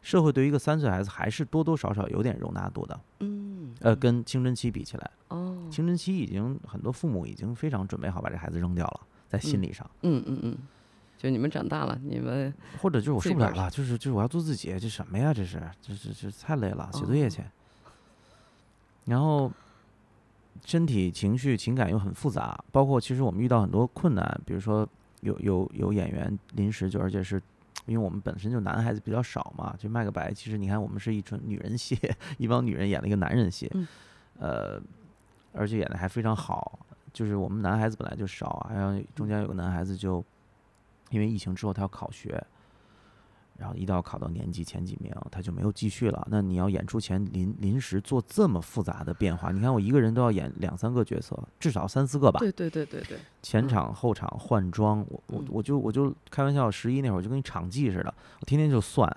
[0.00, 10.58] 社会对于一个三岁孩子还是多多少少有点容纳度的，嗯呃，跟青春期比起来，哦青春期已经很多父母已经非常准备好把这孩子扔掉了，在心嗯理上，嗯嗯嗯，
[11.18, 15.34] 就你们长大了，你们或者就是我受不了了，就是就是我要做自己，这什么呀？
[15.34, 17.42] 这是这这这太累了，写作业哦去。
[19.04, 19.52] 然后
[20.64, 24.88] 身体、情绪、情感又很复杂，包括其实我们遇到很多困难，比如说
[25.20, 27.42] 有有有演员临时就而且是。
[27.88, 30.32] 因为我们本身就男孩子比较少嘛，就卖个白。
[30.32, 31.98] 其实你看，我们是一群女人戏，
[32.36, 33.88] 一帮女人演了一个男人戏，嗯
[34.38, 34.80] 呃，
[35.52, 36.78] 而且演的还非常好。
[37.10, 40.22] 就是我们男孩子本来就少还有中间有个男孩子就
[41.10, 42.40] 因为疫情之后他要考学，
[43.58, 46.26] 然后一定要考到年级前几名，他就没有继续了。
[46.30, 52.38] 那你要演出前临临时做这么复杂的变化，你看我一个人都要演两三个角色，至少三四个吧。
[52.38, 59.14] 对对对对对，嗯前场后场换装，我我嗯我就我就开玩笑，十一那会儿就跟一场记似的，我天天就算，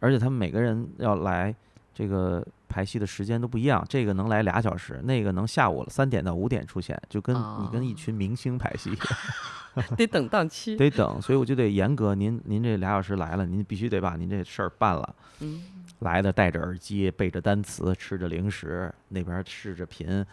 [0.00, 1.54] 而且他们每个人要来
[1.94, 8.90] 这个排戏的时间都不一样，这个能来俩小时，那个能下午三点到五点出现，就跟你跟一啊群明星排戏。
[9.96, 10.76] 得等档期。
[10.76, 15.14] 得等，所以我就得严格，您您这俩小时来了，您必须得把您这事儿办了。
[15.40, 15.62] 嗯
[16.00, 20.26] 来的戴着耳机，背着单词，吃着零食，那边试着频，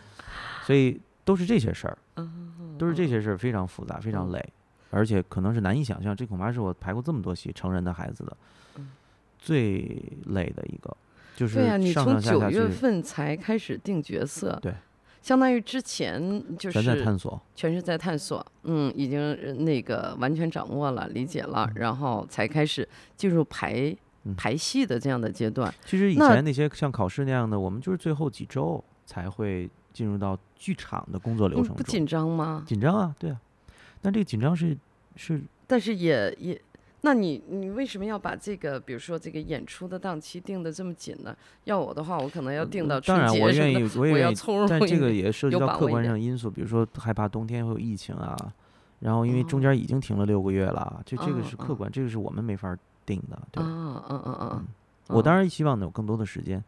[0.64, 4.54] 所以都是这些事儿，嗯，都是这些事儿，非常复杂，非常嗯累，
[4.90, 6.16] 而且可能是难以想象。
[6.16, 8.38] 这恐怕是我排过这么多戏成人的孩子的
[8.78, 8.90] 嗯
[9.38, 10.98] 最累的一个，
[11.40, 14.74] 就是对呀、你从九月份才开始定角色，对，
[15.22, 17.42] 相当于之前就全在是探索。
[17.56, 22.86] 全是在探索，嗯，已经呃那个完全掌握了、理解了，然后才开始
[23.16, 25.74] 进入排嗯排戏的这样的阶段。
[25.86, 31.78] 其实以前那些像考试那样的，我们就是最后几周才会进入到剧场的工作流嗯程中。
[31.78, 32.66] 不紧张吗？
[32.68, 33.40] 紧张啊，对啊，
[34.02, 34.78] 但这个紧张是
[35.16, 36.62] 是但是也也，
[37.02, 41.34] 那你你为什么要把这个，比如说这个演出的档期定的这么紧呢？
[41.64, 48.36] 要我的话，我可能要定到呃当然我愿意，我也愿意，要但这个也涉及到客观上的因素，比如说害怕冬天会有疫情啊，
[49.00, 53.42] 然后因为中哦间已经停了六个月了，这这个是客观，这个是我们没法儿定的。
[53.50, 54.68] 对，啊，嗯嗯嗯
[55.08, 56.62] 我当然然希望能有更多的时间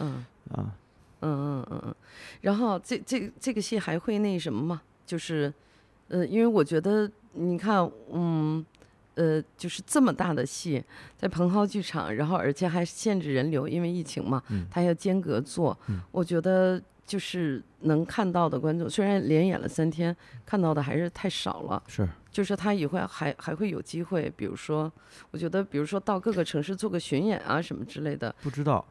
[0.00, 0.74] 嗯啊，
[1.20, 1.94] 嗯嗯嗯嗯，
[2.40, 4.82] 然后这这这个戏还会那什么吗？
[5.06, 5.54] 就是，
[6.08, 8.66] 呃，因为我觉得你看，嗯。
[9.16, 10.82] 呃，就是这么大的戏，
[11.16, 15.76] 在蓬蒿剧场，然后而且还限制人流，因为疫情嘛，他要间隔做。
[15.88, 21.82] 嗯我觉得就是能看到的观众，虽然连演了三天，看到的还是太少了。
[21.86, 24.92] 是就是他以后还还会有机会，比如说，
[25.30, 28.34] 我觉得，比如说到各个城市做个巡演啊什么之类的。
[28.42, 28.84] 不知道。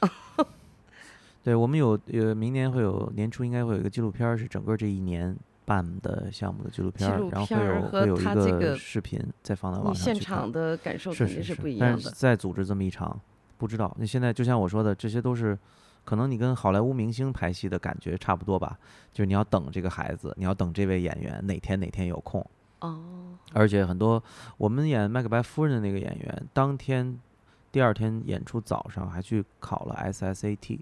[1.44, 11.94] 对我们有呃，明年会有年初应该会有一个纪录片，是整个这一年办的项目的纪录片儿，然后会有会有一个视频再放到网上去现场的感受肯定是不一样的。
[11.94, 13.18] 但是再组织这么一场，
[13.56, 13.94] 不知道。
[13.98, 15.58] 那现在就像我说的，这些都是
[16.04, 18.78] 可能你跟好莱坞明星拍戏的感觉差不多吧？
[19.12, 22.44] 就是你要等这个孩子，你要等这位演员哪天哪天有空。
[22.80, 23.02] 哦。
[23.52, 24.22] 而且很多
[24.58, 27.18] 我们演麦克白夫人的那个演员，当天
[27.72, 30.80] 第二天演出早上还去考了 SSAT。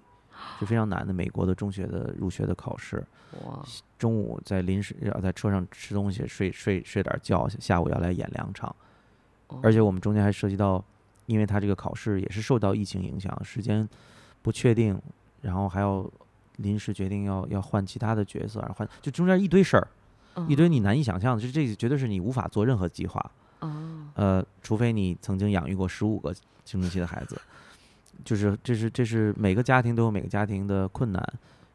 [0.59, 3.03] 是非常难的，美国的中学的入学的考试。
[3.43, 3.65] 哇！
[3.97, 8.75] 中午在临时要在车上吃东西，睡睡睡点觉，下午要来演两场。
[9.61, 10.83] 而且我们中间还涉及到，
[11.25, 13.87] 因为他这个考试也是受到疫情影响，时间
[14.41, 14.99] 不确定，
[15.41, 16.07] 然后还要
[16.57, 19.87] 临时决定要要换其他的角色，换就中间一堆事儿，
[20.47, 23.31] 一堆你难以想象的，就这绝对是你无法做任何计划。
[24.15, 26.33] 呃，除非你曾经养育过十五个
[26.65, 27.39] 青春期的孩子。
[28.23, 31.21] 就是这是这是每个家庭都有每个家庭的困难，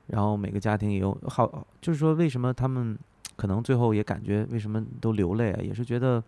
[0.07, 2.99] 然后每个家庭也有好，就是说为什么他们
[3.37, 5.61] 可能最后也感觉为什么都流泪啊？
[5.63, 6.23] 也是觉得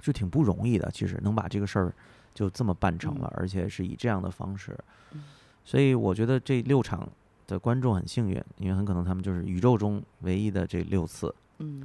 [0.00, 0.90] 就挺不容易的。
[0.92, 1.92] 其实能把这个事儿
[2.34, 4.76] 就这么办成了，而且是以这样的方式，
[5.64, 7.08] 所以我觉得这六场
[7.46, 11.34] 的观众很幸运，因为很可能他们就是宇宙中唯一的这六次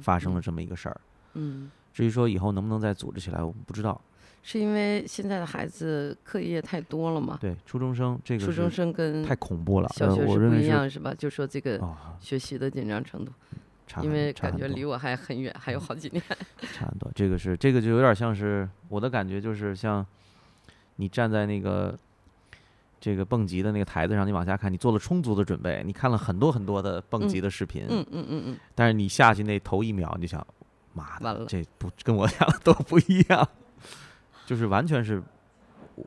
[0.00, 1.00] 发生了这么一个事儿。
[1.34, 4.00] 嗯，至于说以后能不能再组织起来，我们不知道。
[4.48, 7.36] 是因为现在的孩子课业太多了嘛？
[7.40, 11.12] 对，初中生这个初中生跟太恐怖了，小学是不一样是吧？
[11.18, 11.80] 就说这个
[12.20, 13.32] 学习的紧张程度，
[14.04, 16.22] 因为感觉离我还很远，还有好几年。
[16.60, 20.06] 差很多，这个是这个就有点像是我的感觉，就是像
[20.94, 21.98] 你站在那个
[23.00, 30.46] 这个蹦极的那个台子上，你往下看，你做了充足的准备，你看了很多很多的蹦极的视频，嗯嗯嗯嗯，但是你下去那头一秒，你就想，
[30.92, 33.48] 妈的，这不跟我想的都不一样。
[34.46, 35.22] 就是完全是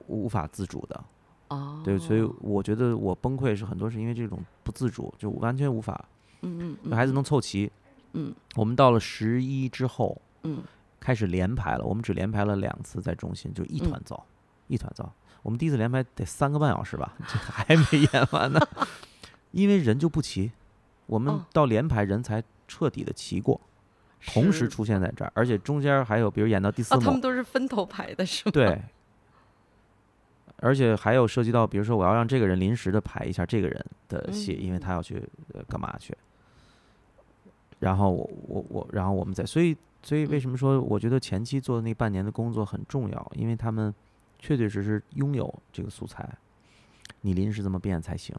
[0.07, 1.03] 无法自主的，
[1.49, 6.05] 哦，对，所以我觉得我崩溃是很多是因为这种不自主，就完全无法，
[6.41, 7.71] 嗯嗯，孩子能凑齐，
[8.13, 10.63] 嗯，我们到了十一之后，嗯，
[10.99, 14.25] 开始连排了，我们只连排了两次在中心，就一团糟，
[14.67, 15.11] 一团糟。
[15.41, 18.59] 我们第一次连排得三个半小时吧， 这还没演完呢，
[19.51, 20.51] 因为人就不齐，
[21.05, 23.59] 我们到连排人才彻底的齐过。
[24.27, 28.51] 同时出现在这儿，而且中间还有，比如演到第四幕，他们都是分头排的，是吗？
[28.51, 28.81] 对。
[30.61, 35.23] 而且还有涉及到，比如说我要让这个人临时的排一下这个人的戏，因为他要去
[35.69, 36.13] 干嘛去。
[37.79, 43.31] 然后我我我，然后我们再，所以所以为什么说我觉得前期做的那半年的工作很重要？
[43.35, 43.93] 因为他们
[44.37, 46.29] 确确实实拥有这个素材，
[47.21, 48.35] 你临时这么变才行。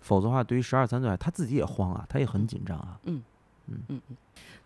[0.00, 2.98] 否则的话，对于十二三岁，他自己也慌啊，他也很紧张啊。
[3.04, 3.22] 嗯
[3.68, 4.00] 嗯嗯。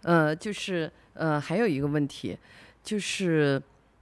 [0.03, 2.37] 呃，就是呃，还有一个问题，
[2.85, 3.61] 就是，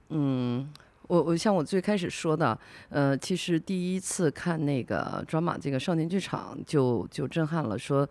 [0.09, 0.71] 嗯，
[1.07, 2.57] 我我像我最开始说的，
[2.89, 8.07] 呃，其实第一次看那个《抓马》这个少年剧场，就就震撼了，说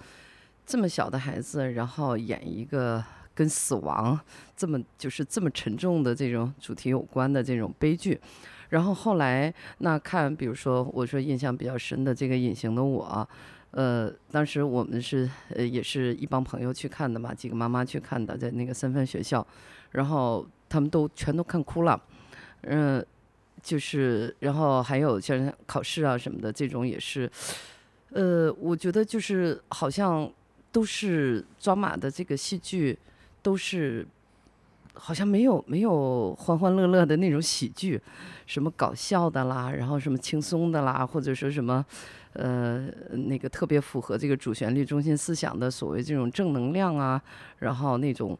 [0.66, 3.05] 这么小的孩子，然后演一个
[3.35, 4.18] 跟死亡
[4.57, 8.20] 这么就是这么沉重的这种主题有关的这种悲剧，
[8.75, 13.07] 然后后来那看，比如说我说印象比较深的这个《隐形的我》。
[13.70, 19.45] 呃，当时我们是呃也是一帮朋友去看的嘛，几个妈妈去看的，在那个三番学校，
[19.93, 22.01] 然后他们都全都看哭了，
[22.62, 23.05] 嗯，
[23.62, 27.31] 就是然后还有像考试啊什么的这种也是，
[28.11, 30.31] 呃，我觉得就是好像
[30.70, 32.97] 都是抓马的这个戏剧，
[33.43, 34.07] 都是
[34.95, 38.01] 好像没有没有欢欢乐乐的那种喜剧，
[38.47, 41.85] 什么搞笑的啦，然后什么轻松的啦，或者说什么。
[42.37, 47.23] 呃，那个特别符合这个主旋律中心思想的所谓这种正能量啊，
[47.61, 48.37] 然后那种，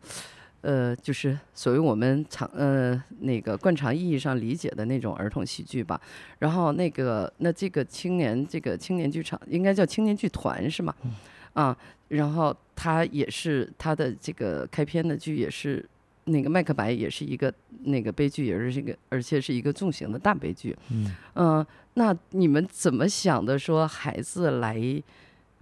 [0.63, 6.01] 呃，就是所谓我们常呃那个惯常意义上理解的那种儿童喜剧吧。
[6.41, 10.93] 然后那个那这个青年这个青年剧场应该叫青年剧团是吗？
[11.53, 11.77] 啊，
[12.09, 15.89] 然后他也是他的这个开篇的剧也是。
[16.25, 17.53] 那个《麦克白》也是一个
[17.85, 20.77] 那个悲剧，也是一个，而且是一个重型的大悲剧。
[21.35, 23.59] 嗯，那你们怎么想的？
[23.59, 25.03] 说孩子来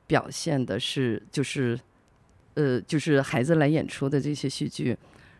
[0.06, 1.78] 表现的是，就是，
[2.54, 4.96] 呃，就是孩子来演出的这些戏剧，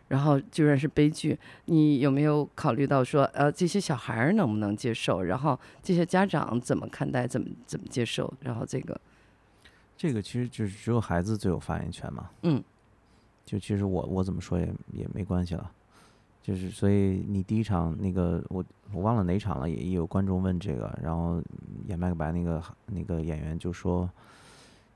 [0.09, 1.37] 然后居然是悲剧。
[1.65, 5.23] 你有没有考虑到说，呃，这些小孩儿能不能接受？
[5.23, 7.25] 然后这些家长怎么看待？
[7.25, 8.31] 怎么怎么接受？
[8.41, 8.99] 然后这个，
[9.95, 12.29] 这个其实就是只有孩子最有发言权嘛。
[12.41, 12.61] 嗯。
[13.45, 15.71] 就其实我我怎么说也也没关系了，
[16.41, 21.41] 就是所以你第一场那个我我忘了哪场了，也也有观众问这个，然后
[21.87, 24.09] 演麦克白那个那个演员就说，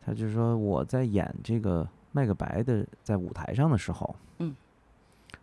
[0.06, 4.56] 他就说我在演这个麦克白的在舞台上的时候，嗯，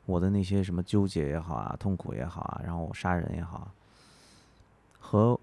[0.06, 3.68] 我的那些什么纠结也好啊，痛苦也好啊，然后我杀人也好啊，
[4.98, 5.38] 和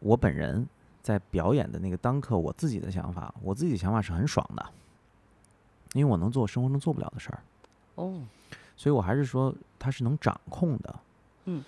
[0.00, 0.66] 我本人
[1.02, 4.66] 在表演的那个当刻我自己的想法，我自己的想法是很爽的，
[5.96, 7.40] 因为我能做我生活中做不了的事儿。
[7.96, 8.22] 哦，
[8.76, 10.94] 所以我还是说它是能掌控的，
[11.46, 11.64] 嗯，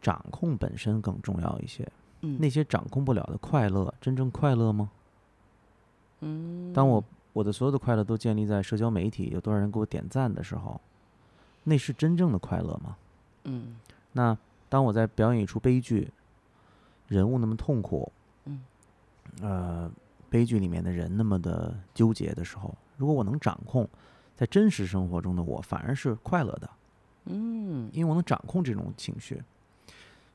[0.00, 1.86] 掌控本身更重要一些。
[2.22, 4.90] 嗯，那些掌控不了的快乐，真正快乐吗？
[6.20, 10.80] 嗯，当我我的所有的快乐都建立在社交媒体，有多少人给我点赞的时候，
[11.64, 12.96] 那是真正的快乐吗？
[13.44, 13.76] 嗯
[14.12, 14.36] 那
[14.68, 16.08] 当我在表演一出悲剧，
[17.08, 18.10] 人物那么痛苦，
[18.44, 18.62] 嗯，
[19.40, 19.90] 呃，
[20.30, 22.72] 悲剧里面的人那么的纠结的时候，
[23.02, 23.88] 如果我能掌控，
[24.36, 26.70] 在真实生活中的我反而是快乐的，
[27.24, 29.42] 嗯因为我能掌控这种情绪，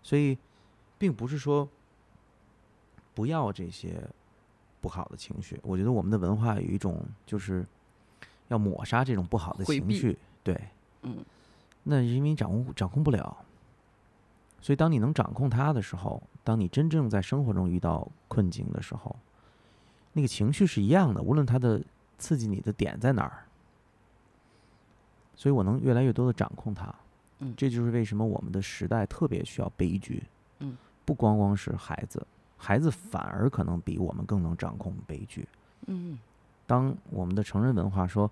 [0.04, 0.38] 所以
[0.98, 1.66] 并不是说
[3.16, 4.04] 不要这些
[4.82, 5.58] 不好的情绪。
[5.64, 7.66] 我觉得我们的文化有一种就是
[8.50, 10.60] 要抹杀这种不好的情绪，对，
[11.04, 11.24] 嗯
[11.84, 13.38] 那是因为你掌控掌控不了。
[14.60, 19.16] 所以，当你能掌控它的时候，当你真正在生活中遇到困境的时候，
[20.12, 21.82] 那个情绪是一样的，无论它的
[22.18, 23.44] 刺激你的点在哪儿。
[25.36, 26.94] 所以我能越来越多的掌控它。
[27.40, 30.24] 嗯这就是为什么我们的时代特别需要悲剧。
[30.60, 32.26] 嗯，不光光是孩子，
[32.58, 35.48] 孩子反而可能比我们更能掌控悲剧。
[35.86, 36.18] 嗯
[36.66, 38.30] 当我们的成人文化说，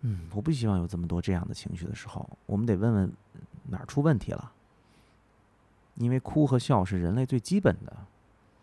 [0.00, 3.12] 嗯，我不希望有这么多这样的情绪的时候，我们得问问
[3.68, 4.50] 哪儿出问题了。
[5.96, 7.96] 因为哭和笑是人类最基本的，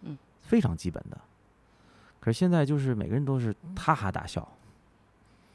[0.01, 1.21] 嗯，非常基本的。
[2.27, 4.45] 可是现在就是每个人都是哈哈大笑，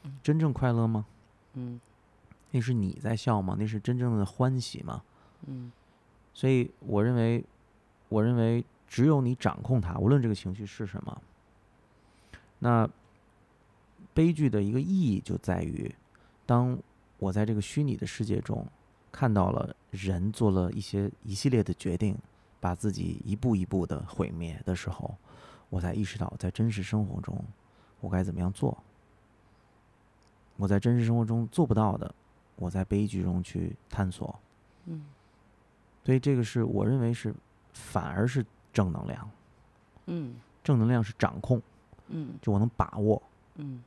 [0.05, 1.05] 嗯真正快乐吗？
[1.53, 1.79] 嗯
[2.49, 3.55] 那是你在笑吗？
[3.59, 5.03] 那是真正的欢喜吗？
[5.45, 5.71] 嗯
[6.33, 7.45] 所以我认为，
[8.09, 11.21] 我认为只有你掌控它，无论这个情绪是什么。
[12.57, 12.89] 那
[14.15, 15.93] 悲剧的一个意义就在于，
[16.43, 16.75] 当
[17.19, 18.65] 我在这个虚拟的世界中
[19.11, 22.17] 看到了人做了一些一系列的决定，
[22.59, 25.15] 把自己一步一步的毁灭的时候，
[25.73, 27.35] 我才意识到，在真实生活中
[27.99, 28.77] 我该怎么样做。
[30.55, 32.13] 我在真实生活中做不到的，
[32.57, 34.39] 我在悲剧中去探索。
[34.85, 35.03] 嗯
[36.05, 37.33] 所以这个是我认为是
[37.73, 39.27] 反而是正能量，
[40.05, 41.59] 嗯正能量是掌控，
[42.09, 43.19] 嗯就我能把握，
[43.55, 43.81] 嗯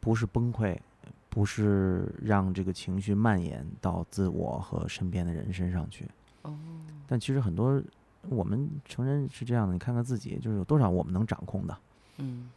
[0.00, 0.78] 不是崩溃，
[1.28, 6.08] 不是让这个情绪蔓延到自我和身边的人身上去。
[6.40, 6.58] 哦
[7.06, 7.82] 但其实很多
[8.28, 11.76] 我们成人是这样的，你看看自己，就是有多少我们能掌控的，
[12.18, 12.50] 嗯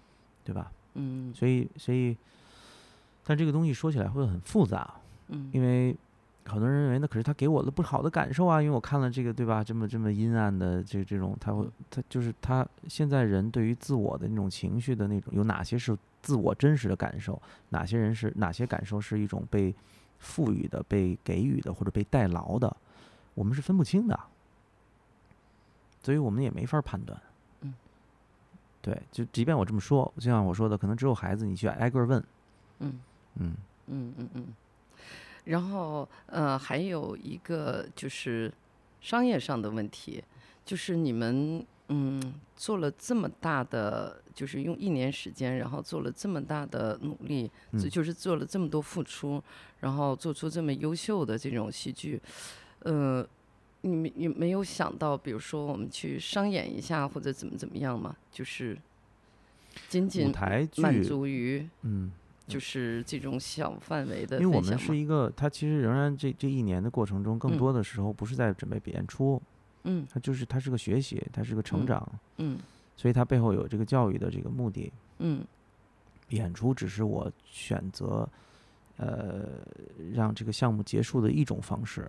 [0.43, 0.71] 对吧？
[0.93, 2.15] 嗯所以，所以，
[3.25, 4.93] 但这个东西说起来会很复杂，
[5.27, 5.95] 嗯因为
[6.45, 9.63] 很多人认为那可是他给我的不好的感受啊，因为我看了这个，对吧？
[9.63, 19.73] 这么这么阴暗的这这种，他会他就是他现在人对于自我的那种情绪的那种，有哪些是自我真实的感受，哪些人是哪些感受是一种被
[20.19, 22.77] 赋予的、被给予的或者被代劳的，
[23.33, 24.19] 我们是分不清的，
[26.05, 27.19] 所以我们也没法判断。
[27.61, 27.73] 嗯，
[28.79, 32.23] 对，就即便我这么说，就像我说的，可能只有孩子你去挨个问，
[32.77, 32.99] 嗯
[33.39, 33.55] 嗯
[33.87, 34.45] 嗯嗯嗯，
[35.45, 38.53] 然后呃，还有一个就是
[39.01, 40.23] 商业上的问题，
[40.63, 49.43] 就是你们嗯做了这么大的，就是用一年时间，然后做了这么大的努力，就嗯就是做了这么多付出，
[49.79, 52.21] 然后做出这么优秀的这种戏剧，
[52.81, 53.27] 呃。
[53.87, 58.15] 你们你没有想到，比如说我们去商演一下，或者怎么怎么样嘛？
[58.31, 58.77] 就是
[59.87, 62.11] 仅舞仅台，满足于嗯。
[62.47, 69.41] 就是这种小范围的因为我们是一个，它其实仍然这这一年的过程中，更嗯多的时候不是在准备演出，
[69.85, 72.59] 嗯它就是它是个学习，它是个成嗯长，嗯
[72.95, 74.93] 所以它背后有这个教育的这个目的。
[75.17, 75.43] 嗯
[76.29, 78.29] 演出只是我选择，
[78.97, 79.49] 呃，
[80.13, 82.07] 让这个项目结束的一种方式。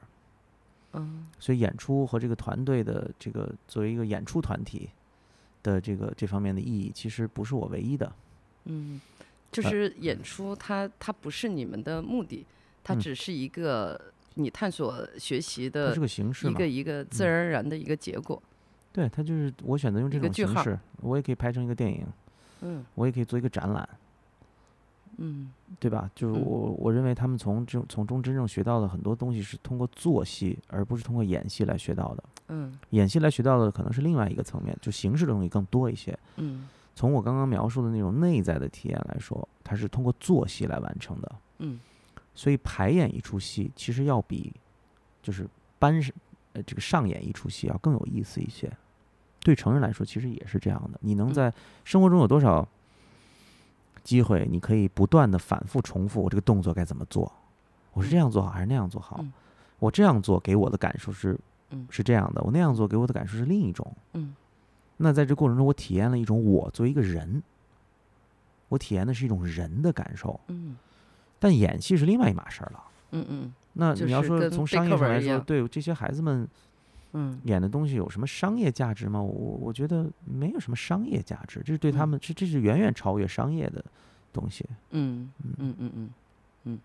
[0.97, 4.89] 嗯所以演出和这个团队的这个作为一个演出团体
[5.63, 8.11] 的这个这方面的意义，其实不是我唯一的。
[8.65, 9.01] 嗯，
[9.53, 12.45] 就呃是演出它它不是你们的目的，
[12.83, 14.01] 它嗯只是一个
[14.35, 18.43] 你探索学习的个形式一个，一个自然而然的一个结果。
[18.93, 22.07] 对，它就是我选择用这种形式，我也可以拍成一个电影，
[22.63, 23.89] 嗯我也可以做一个展览。
[25.19, 26.11] 嗯对吧？
[26.15, 32.25] 就是嗯我我认为他们从这从中真正学到的很多东西是通过做戏，而不是通过演戏来学到的。
[32.49, 36.17] 嗯演戏来学到的可能是另外一个层面，就形式的东西更多一些。
[36.37, 41.33] 嗯从我刚刚描述的那种内在的体验来说，它是通过做戏来完成的。
[41.59, 41.81] 嗯
[42.35, 44.53] 所以排演一出戏，其实要比
[45.23, 45.49] 就是
[45.79, 46.15] 班上
[46.53, 48.71] 呃这个上演一出戏要更有意思一些。
[49.41, 50.99] 对成人来说，其实也是这样的。
[51.03, 51.53] 你能嗯在
[51.85, 52.67] 生活中有多少
[54.07, 57.31] 机会，你可以不断的反复重复我这个动作该怎么做？
[57.93, 59.17] 我是这样做好还是那样做好？
[59.21, 59.33] 嗯
[59.79, 61.39] 我这样做给我的感受是
[61.69, 63.87] 嗯是这样的，我那样做给我的感受是另一种。
[64.15, 64.35] 嗯
[64.97, 67.43] 那在这过程中，我体验了一种我作为一个人，
[68.71, 70.41] 我体验的是一种人的感受。
[70.49, 70.79] 嗯
[71.39, 72.83] 但演戏是另外一码事儿了。
[73.11, 76.49] 嗯嗯那你要说从商业上来说，对这些孩子们
[77.19, 79.21] 嗯演的东西有什么商业价值吗？
[79.21, 83.85] 我我觉得没有什么商业价值，这是对他嗯们，这这是远远超越商业的
[84.33, 84.65] 东西。
[84.91, 86.11] 嗯嗯嗯嗯
[86.65, 86.79] 嗯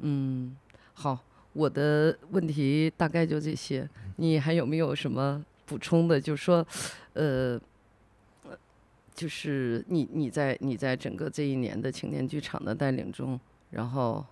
[0.00, 0.56] 嗯，
[0.94, 1.18] 好，
[1.52, 6.20] 我的问题大概就这些，你还有没有什么补充的？
[6.20, 6.66] 就是说，
[7.14, 7.60] 呃。
[9.18, 13.40] 就是你你在你在整个这一年的青年剧场的带领中，
[13.70, 14.24] 然后，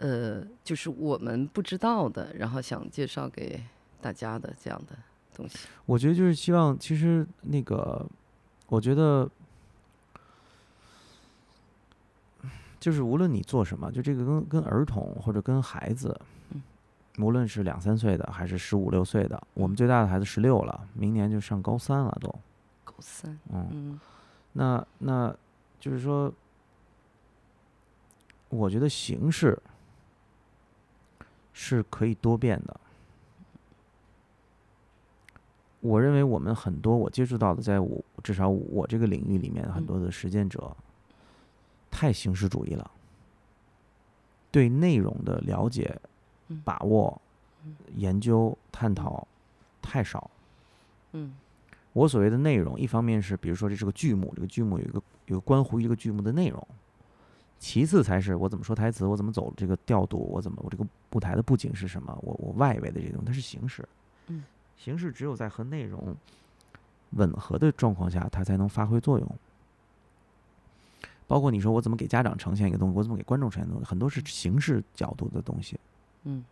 [0.00, 3.62] 呃，就是我们不知道的，然后想介绍给
[4.00, 4.96] 大家的这样的
[5.34, 5.58] 东西。
[5.84, 8.04] 我觉得就是希望，其实那个，
[8.68, 9.28] 我觉得
[12.80, 16.18] 就是无论你做什么，就这个跟跟儿童或者跟孩子
[16.50, 16.62] 嗯，
[17.18, 22.28] 无论是两三岁的还是十五六岁的，我们最大的孩子十六了，明年就上高三了都，
[22.84, 24.00] 高三，嗯，嗯
[24.54, 25.36] 那那
[25.78, 26.32] 就是说，
[28.48, 29.56] 我觉得形式
[31.62, 32.80] 是可以多变的。
[35.80, 40.74] 我认为我们很多我接触到的，在我至少我这个领域里面很嗯多的实践者，
[41.90, 42.90] 太形式主义了，
[44.50, 45.94] 对内容的了解
[46.48, 47.20] 嗯、把握
[47.66, 49.28] 嗯、研究、探讨
[49.82, 50.30] 太少。
[51.12, 51.36] 嗯。
[51.92, 56.66] 我所谓的内容，一方面是比如说这是个剧目，这个剧目有一个有个关乎于这个剧目的内容，
[57.60, 63.86] 其次才是我怎么说台词，我怎么走这个调度，我怎么我这个舞台的布景是什么，我我外围的这些东西，它是形式。
[64.28, 64.42] 嗯，
[64.76, 66.16] 形式只有在和内容
[67.10, 69.36] 吻合的状况下，它才能发挥作用。
[71.28, 75.78] 包括你说我怎么给家长呈现一个东西，我怎么给观众呈现东西，很多是形式角度的东西。
[76.24, 76.44] 嗯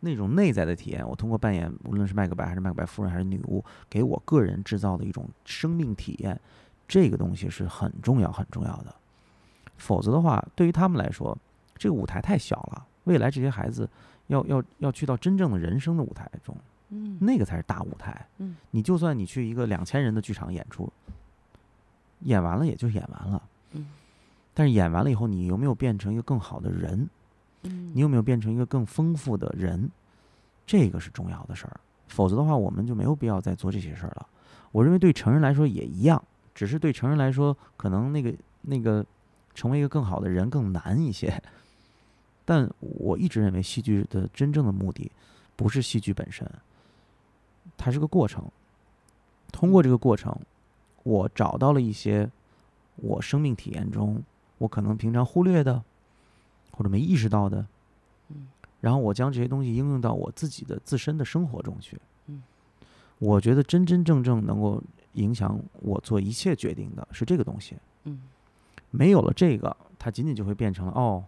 [0.00, 6.40] 那种内在的体验，我通过扮演，无论是麦克白还是麦克白夫人还是女巫，给我个人制造的一种生命体验，
[6.86, 8.94] 这个东西是很重要很重要的。
[9.78, 11.36] 否则的话，对于他们来说，
[11.76, 12.86] 这个舞台太小了。
[13.04, 13.88] 未来这些孩子
[14.26, 16.54] 要要要去到真正的人生的舞台中，
[16.90, 18.26] 嗯那个才是大舞台。
[18.36, 20.92] 嗯你就算你去一个两千人的剧场演出，
[22.20, 23.42] 演完了也就演完了。
[23.72, 23.86] 嗯
[24.52, 27.08] 但是演完了以后，你有没有变成一个更好的人？
[27.62, 29.90] 嗯你有没有变成一个更丰富的人？
[30.66, 31.80] 这个是重要的事儿。
[32.08, 34.26] 否则的话，我们就没有必要再做这些事儿了。
[34.70, 36.22] 我认为对成人来说也一样，
[36.54, 39.04] 只是对成人来说，可能那个那个
[39.58, 41.42] 成为一个更好的人更难一些。
[42.46, 45.10] 但我一直认为，戏剧的真正的目的
[45.56, 46.48] 不是戏剧本身，
[47.76, 48.44] 它是个过程。
[49.50, 50.38] 通过这个过程，
[51.02, 52.30] 我找到了一些
[52.96, 54.22] 我生命体验中
[54.58, 55.82] 我可能平常忽略的，
[56.70, 57.66] 或者没意识到的，
[58.28, 58.46] 嗯
[58.80, 61.98] 然后我将这些东西应用到我自己的自身的生活中去。
[62.26, 62.42] 嗯
[63.18, 64.80] 我觉得真真正正能够
[65.14, 67.76] 影响我做一切决定的是这个东西。
[68.04, 68.22] 嗯
[68.90, 71.24] 没有了这个，它仅仅就会变成了哦，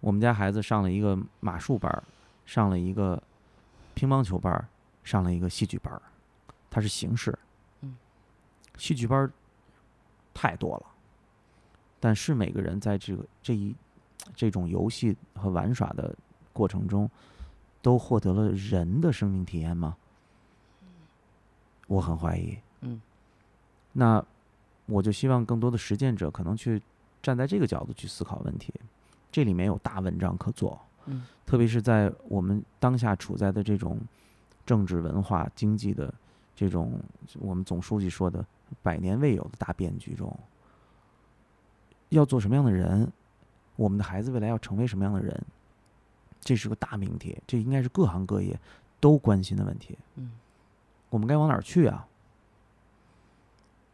[0.00, 2.02] 我们家孩子上了一个马术班儿，
[2.44, 3.22] 上了一个
[3.94, 4.68] 乒乓球班儿，
[5.02, 6.02] 上了一个戏剧班儿，
[6.70, 7.36] 它是形式。
[7.80, 7.96] 嗯，
[8.76, 9.30] 戏剧班儿
[10.34, 10.86] 太多了，
[12.00, 13.74] 但是每个人在这个这一
[14.34, 16.14] 这种游戏和玩耍的
[16.52, 17.10] 过程中，
[17.80, 19.96] 都获得了人的生命体验吗？
[21.86, 22.56] 我很怀疑。
[22.80, 23.00] 嗯，
[23.92, 24.24] 那
[24.86, 26.80] 我就希望更多的实践者可能去
[27.22, 28.72] 站在这个角度去思考问题，
[29.30, 30.80] 这里面有大文章可做。
[31.06, 33.98] 嗯，特别是在我们当下处在的这种
[34.64, 36.12] 政治、文化、经济的
[36.54, 37.00] 这种
[37.40, 38.44] 我们总书记说的
[38.82, 40.36] 百年未有的大变局中，
[42.10, 43.10] 要做什么样的人，
[43.76, 45.44] 我们的孩子未来要成为什么样的人，
[46.40, 48.58] 这是个大命题，这应该是各行各业
[49.00, 49.98] 都关心的问题。
[50.16, 50.32] 嗯
[51.10, 52.08] 我们该往哪儿去啊？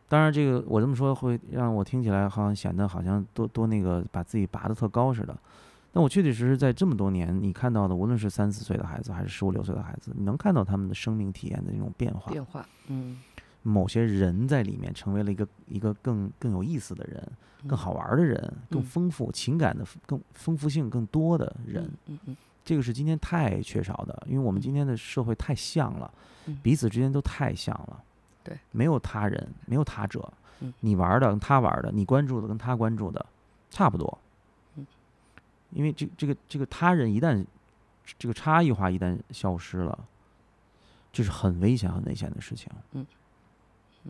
[0.08, 5.36] 当然，这个我这么说会让我听起来好像显得好像多多那个把自己拔得特高似的。
[5.92, 12.30] 但我确确实实在这么多年，你看到的，无论是三四岁的孩子还是十五六岁的孩子，你能看到他们的生命体验的那种变化。
[12.30, 13.18] 变化，嗯
[13.62, 17.22] 某些人在里面成为了一个一个更更有意思的人，
[17.66, 18.40] 更好玩儿的人，
[18.70, 21.90] 更嗯丰富情感的更丰富性更多的人。
[22.06, 26.10] 嗯嗯这个是今天太缺少的，因为我们嗯今天的社会太像了，
[26.46, 28.02] 嗯彼此之间都太像了。
[28.48, 30.72] 对，没有他人，没有他者，嗯。
[30.80, 33.24] 你玩的跟他玩的，你关注的跟他关注的
[33.68, 34.18] 差不多。
[34.76, 34.86] 嗯。
[35.70, 37.44] 因为这这个这个他人一旦
[38.18, 39.98] 这个差异化一旦消失了，
[41.12, 42.72] 这是很危险、很危险的事情。
[42.92, 43.06] 嗯，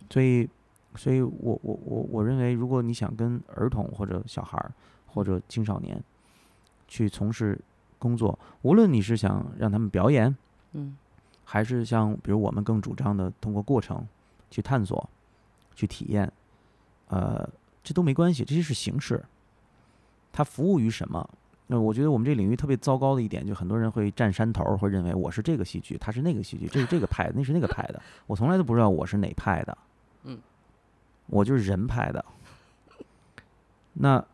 [0.08, 0.48] 所以，
[0.94, 4.70] 所以我我我我认为，如果你想跟儿童或者小孩儿
[5.08, 6.00] 或者青少年
[6.86, 7.58] 去从事
[7.98, 10.36] 工作，无论你是想让他们表演，
[10.74, 10.96] 嗯。
[11.50, 14.06] 还是像比如我们更主张的通过过程
[14.50, 15.08] 去探索、
[15.74, 16.30] 去体验，
[17.08, 17.48] 呃，
[17.82, 19.24] 这都没关系，这些是形式，
[20.32, 21.28] 它服务于什么？
[21.70, 28.00] 那我觉得我们这领域特别糟糕的一点，就很多人会占山头儿，会认为我是这个戏剧，他是那个戏剧，这是这个派的，那是那个派的。
[28.26, 29.76] 我从来都不知道我是哪派的，
[30.24, 30.40] 嗯，
[31.26, 32.24] 我就是人派的。
[33.92, 34.24] 那，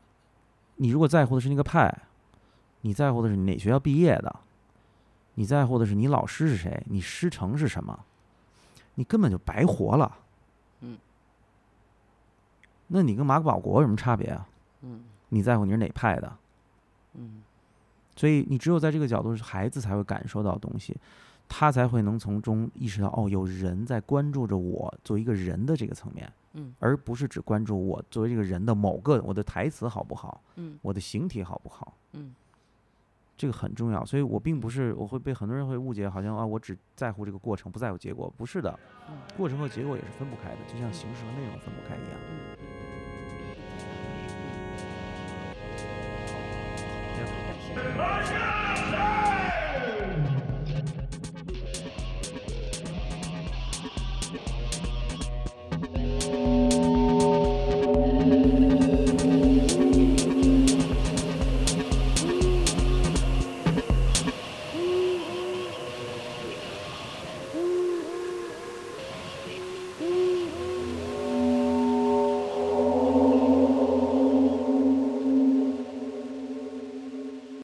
[0.76, 1.92] 你如果在乎的是那个派，
[2.82, 4.36] 你在乎的是你哪学校毕业的，
[5.34, 7.98] 你在乎的是你老师是谁，你师承是什么，
[8.94, 10.18] 你根本就白活了。
[10.80, 10.98] 嗯，
[12.86, 14.48] 那你跟马可保国有什么差别啊？
[14.82, 16.36] 嗯你在乎你是哪派的？
[17.14, 17.42] 嗯
[18.14, 20.96] 所以你只有在这个角度，孩子才会感受到东西，
[21.48, 32.32] 他才会能从中意识到，哦，有人在关注着我作为一个人的这个层面，嗯而不是只关注我作为这个人的某个我的台词好不好，嗯我的形体好不好，嗯
[33.36, 34.05] 这个很重要。
[34.05, 38.78] 所以我并不是我会被很多人会误解，好像啊我只在乎这个过程，不在乎结果，不是的，
[39.09, 42.19] 嗯过程和结果也是分不开的，就像形式和内容分不开一样。
[42.31, 42.55] 嗯，
[47.47, 49.34] 感谢。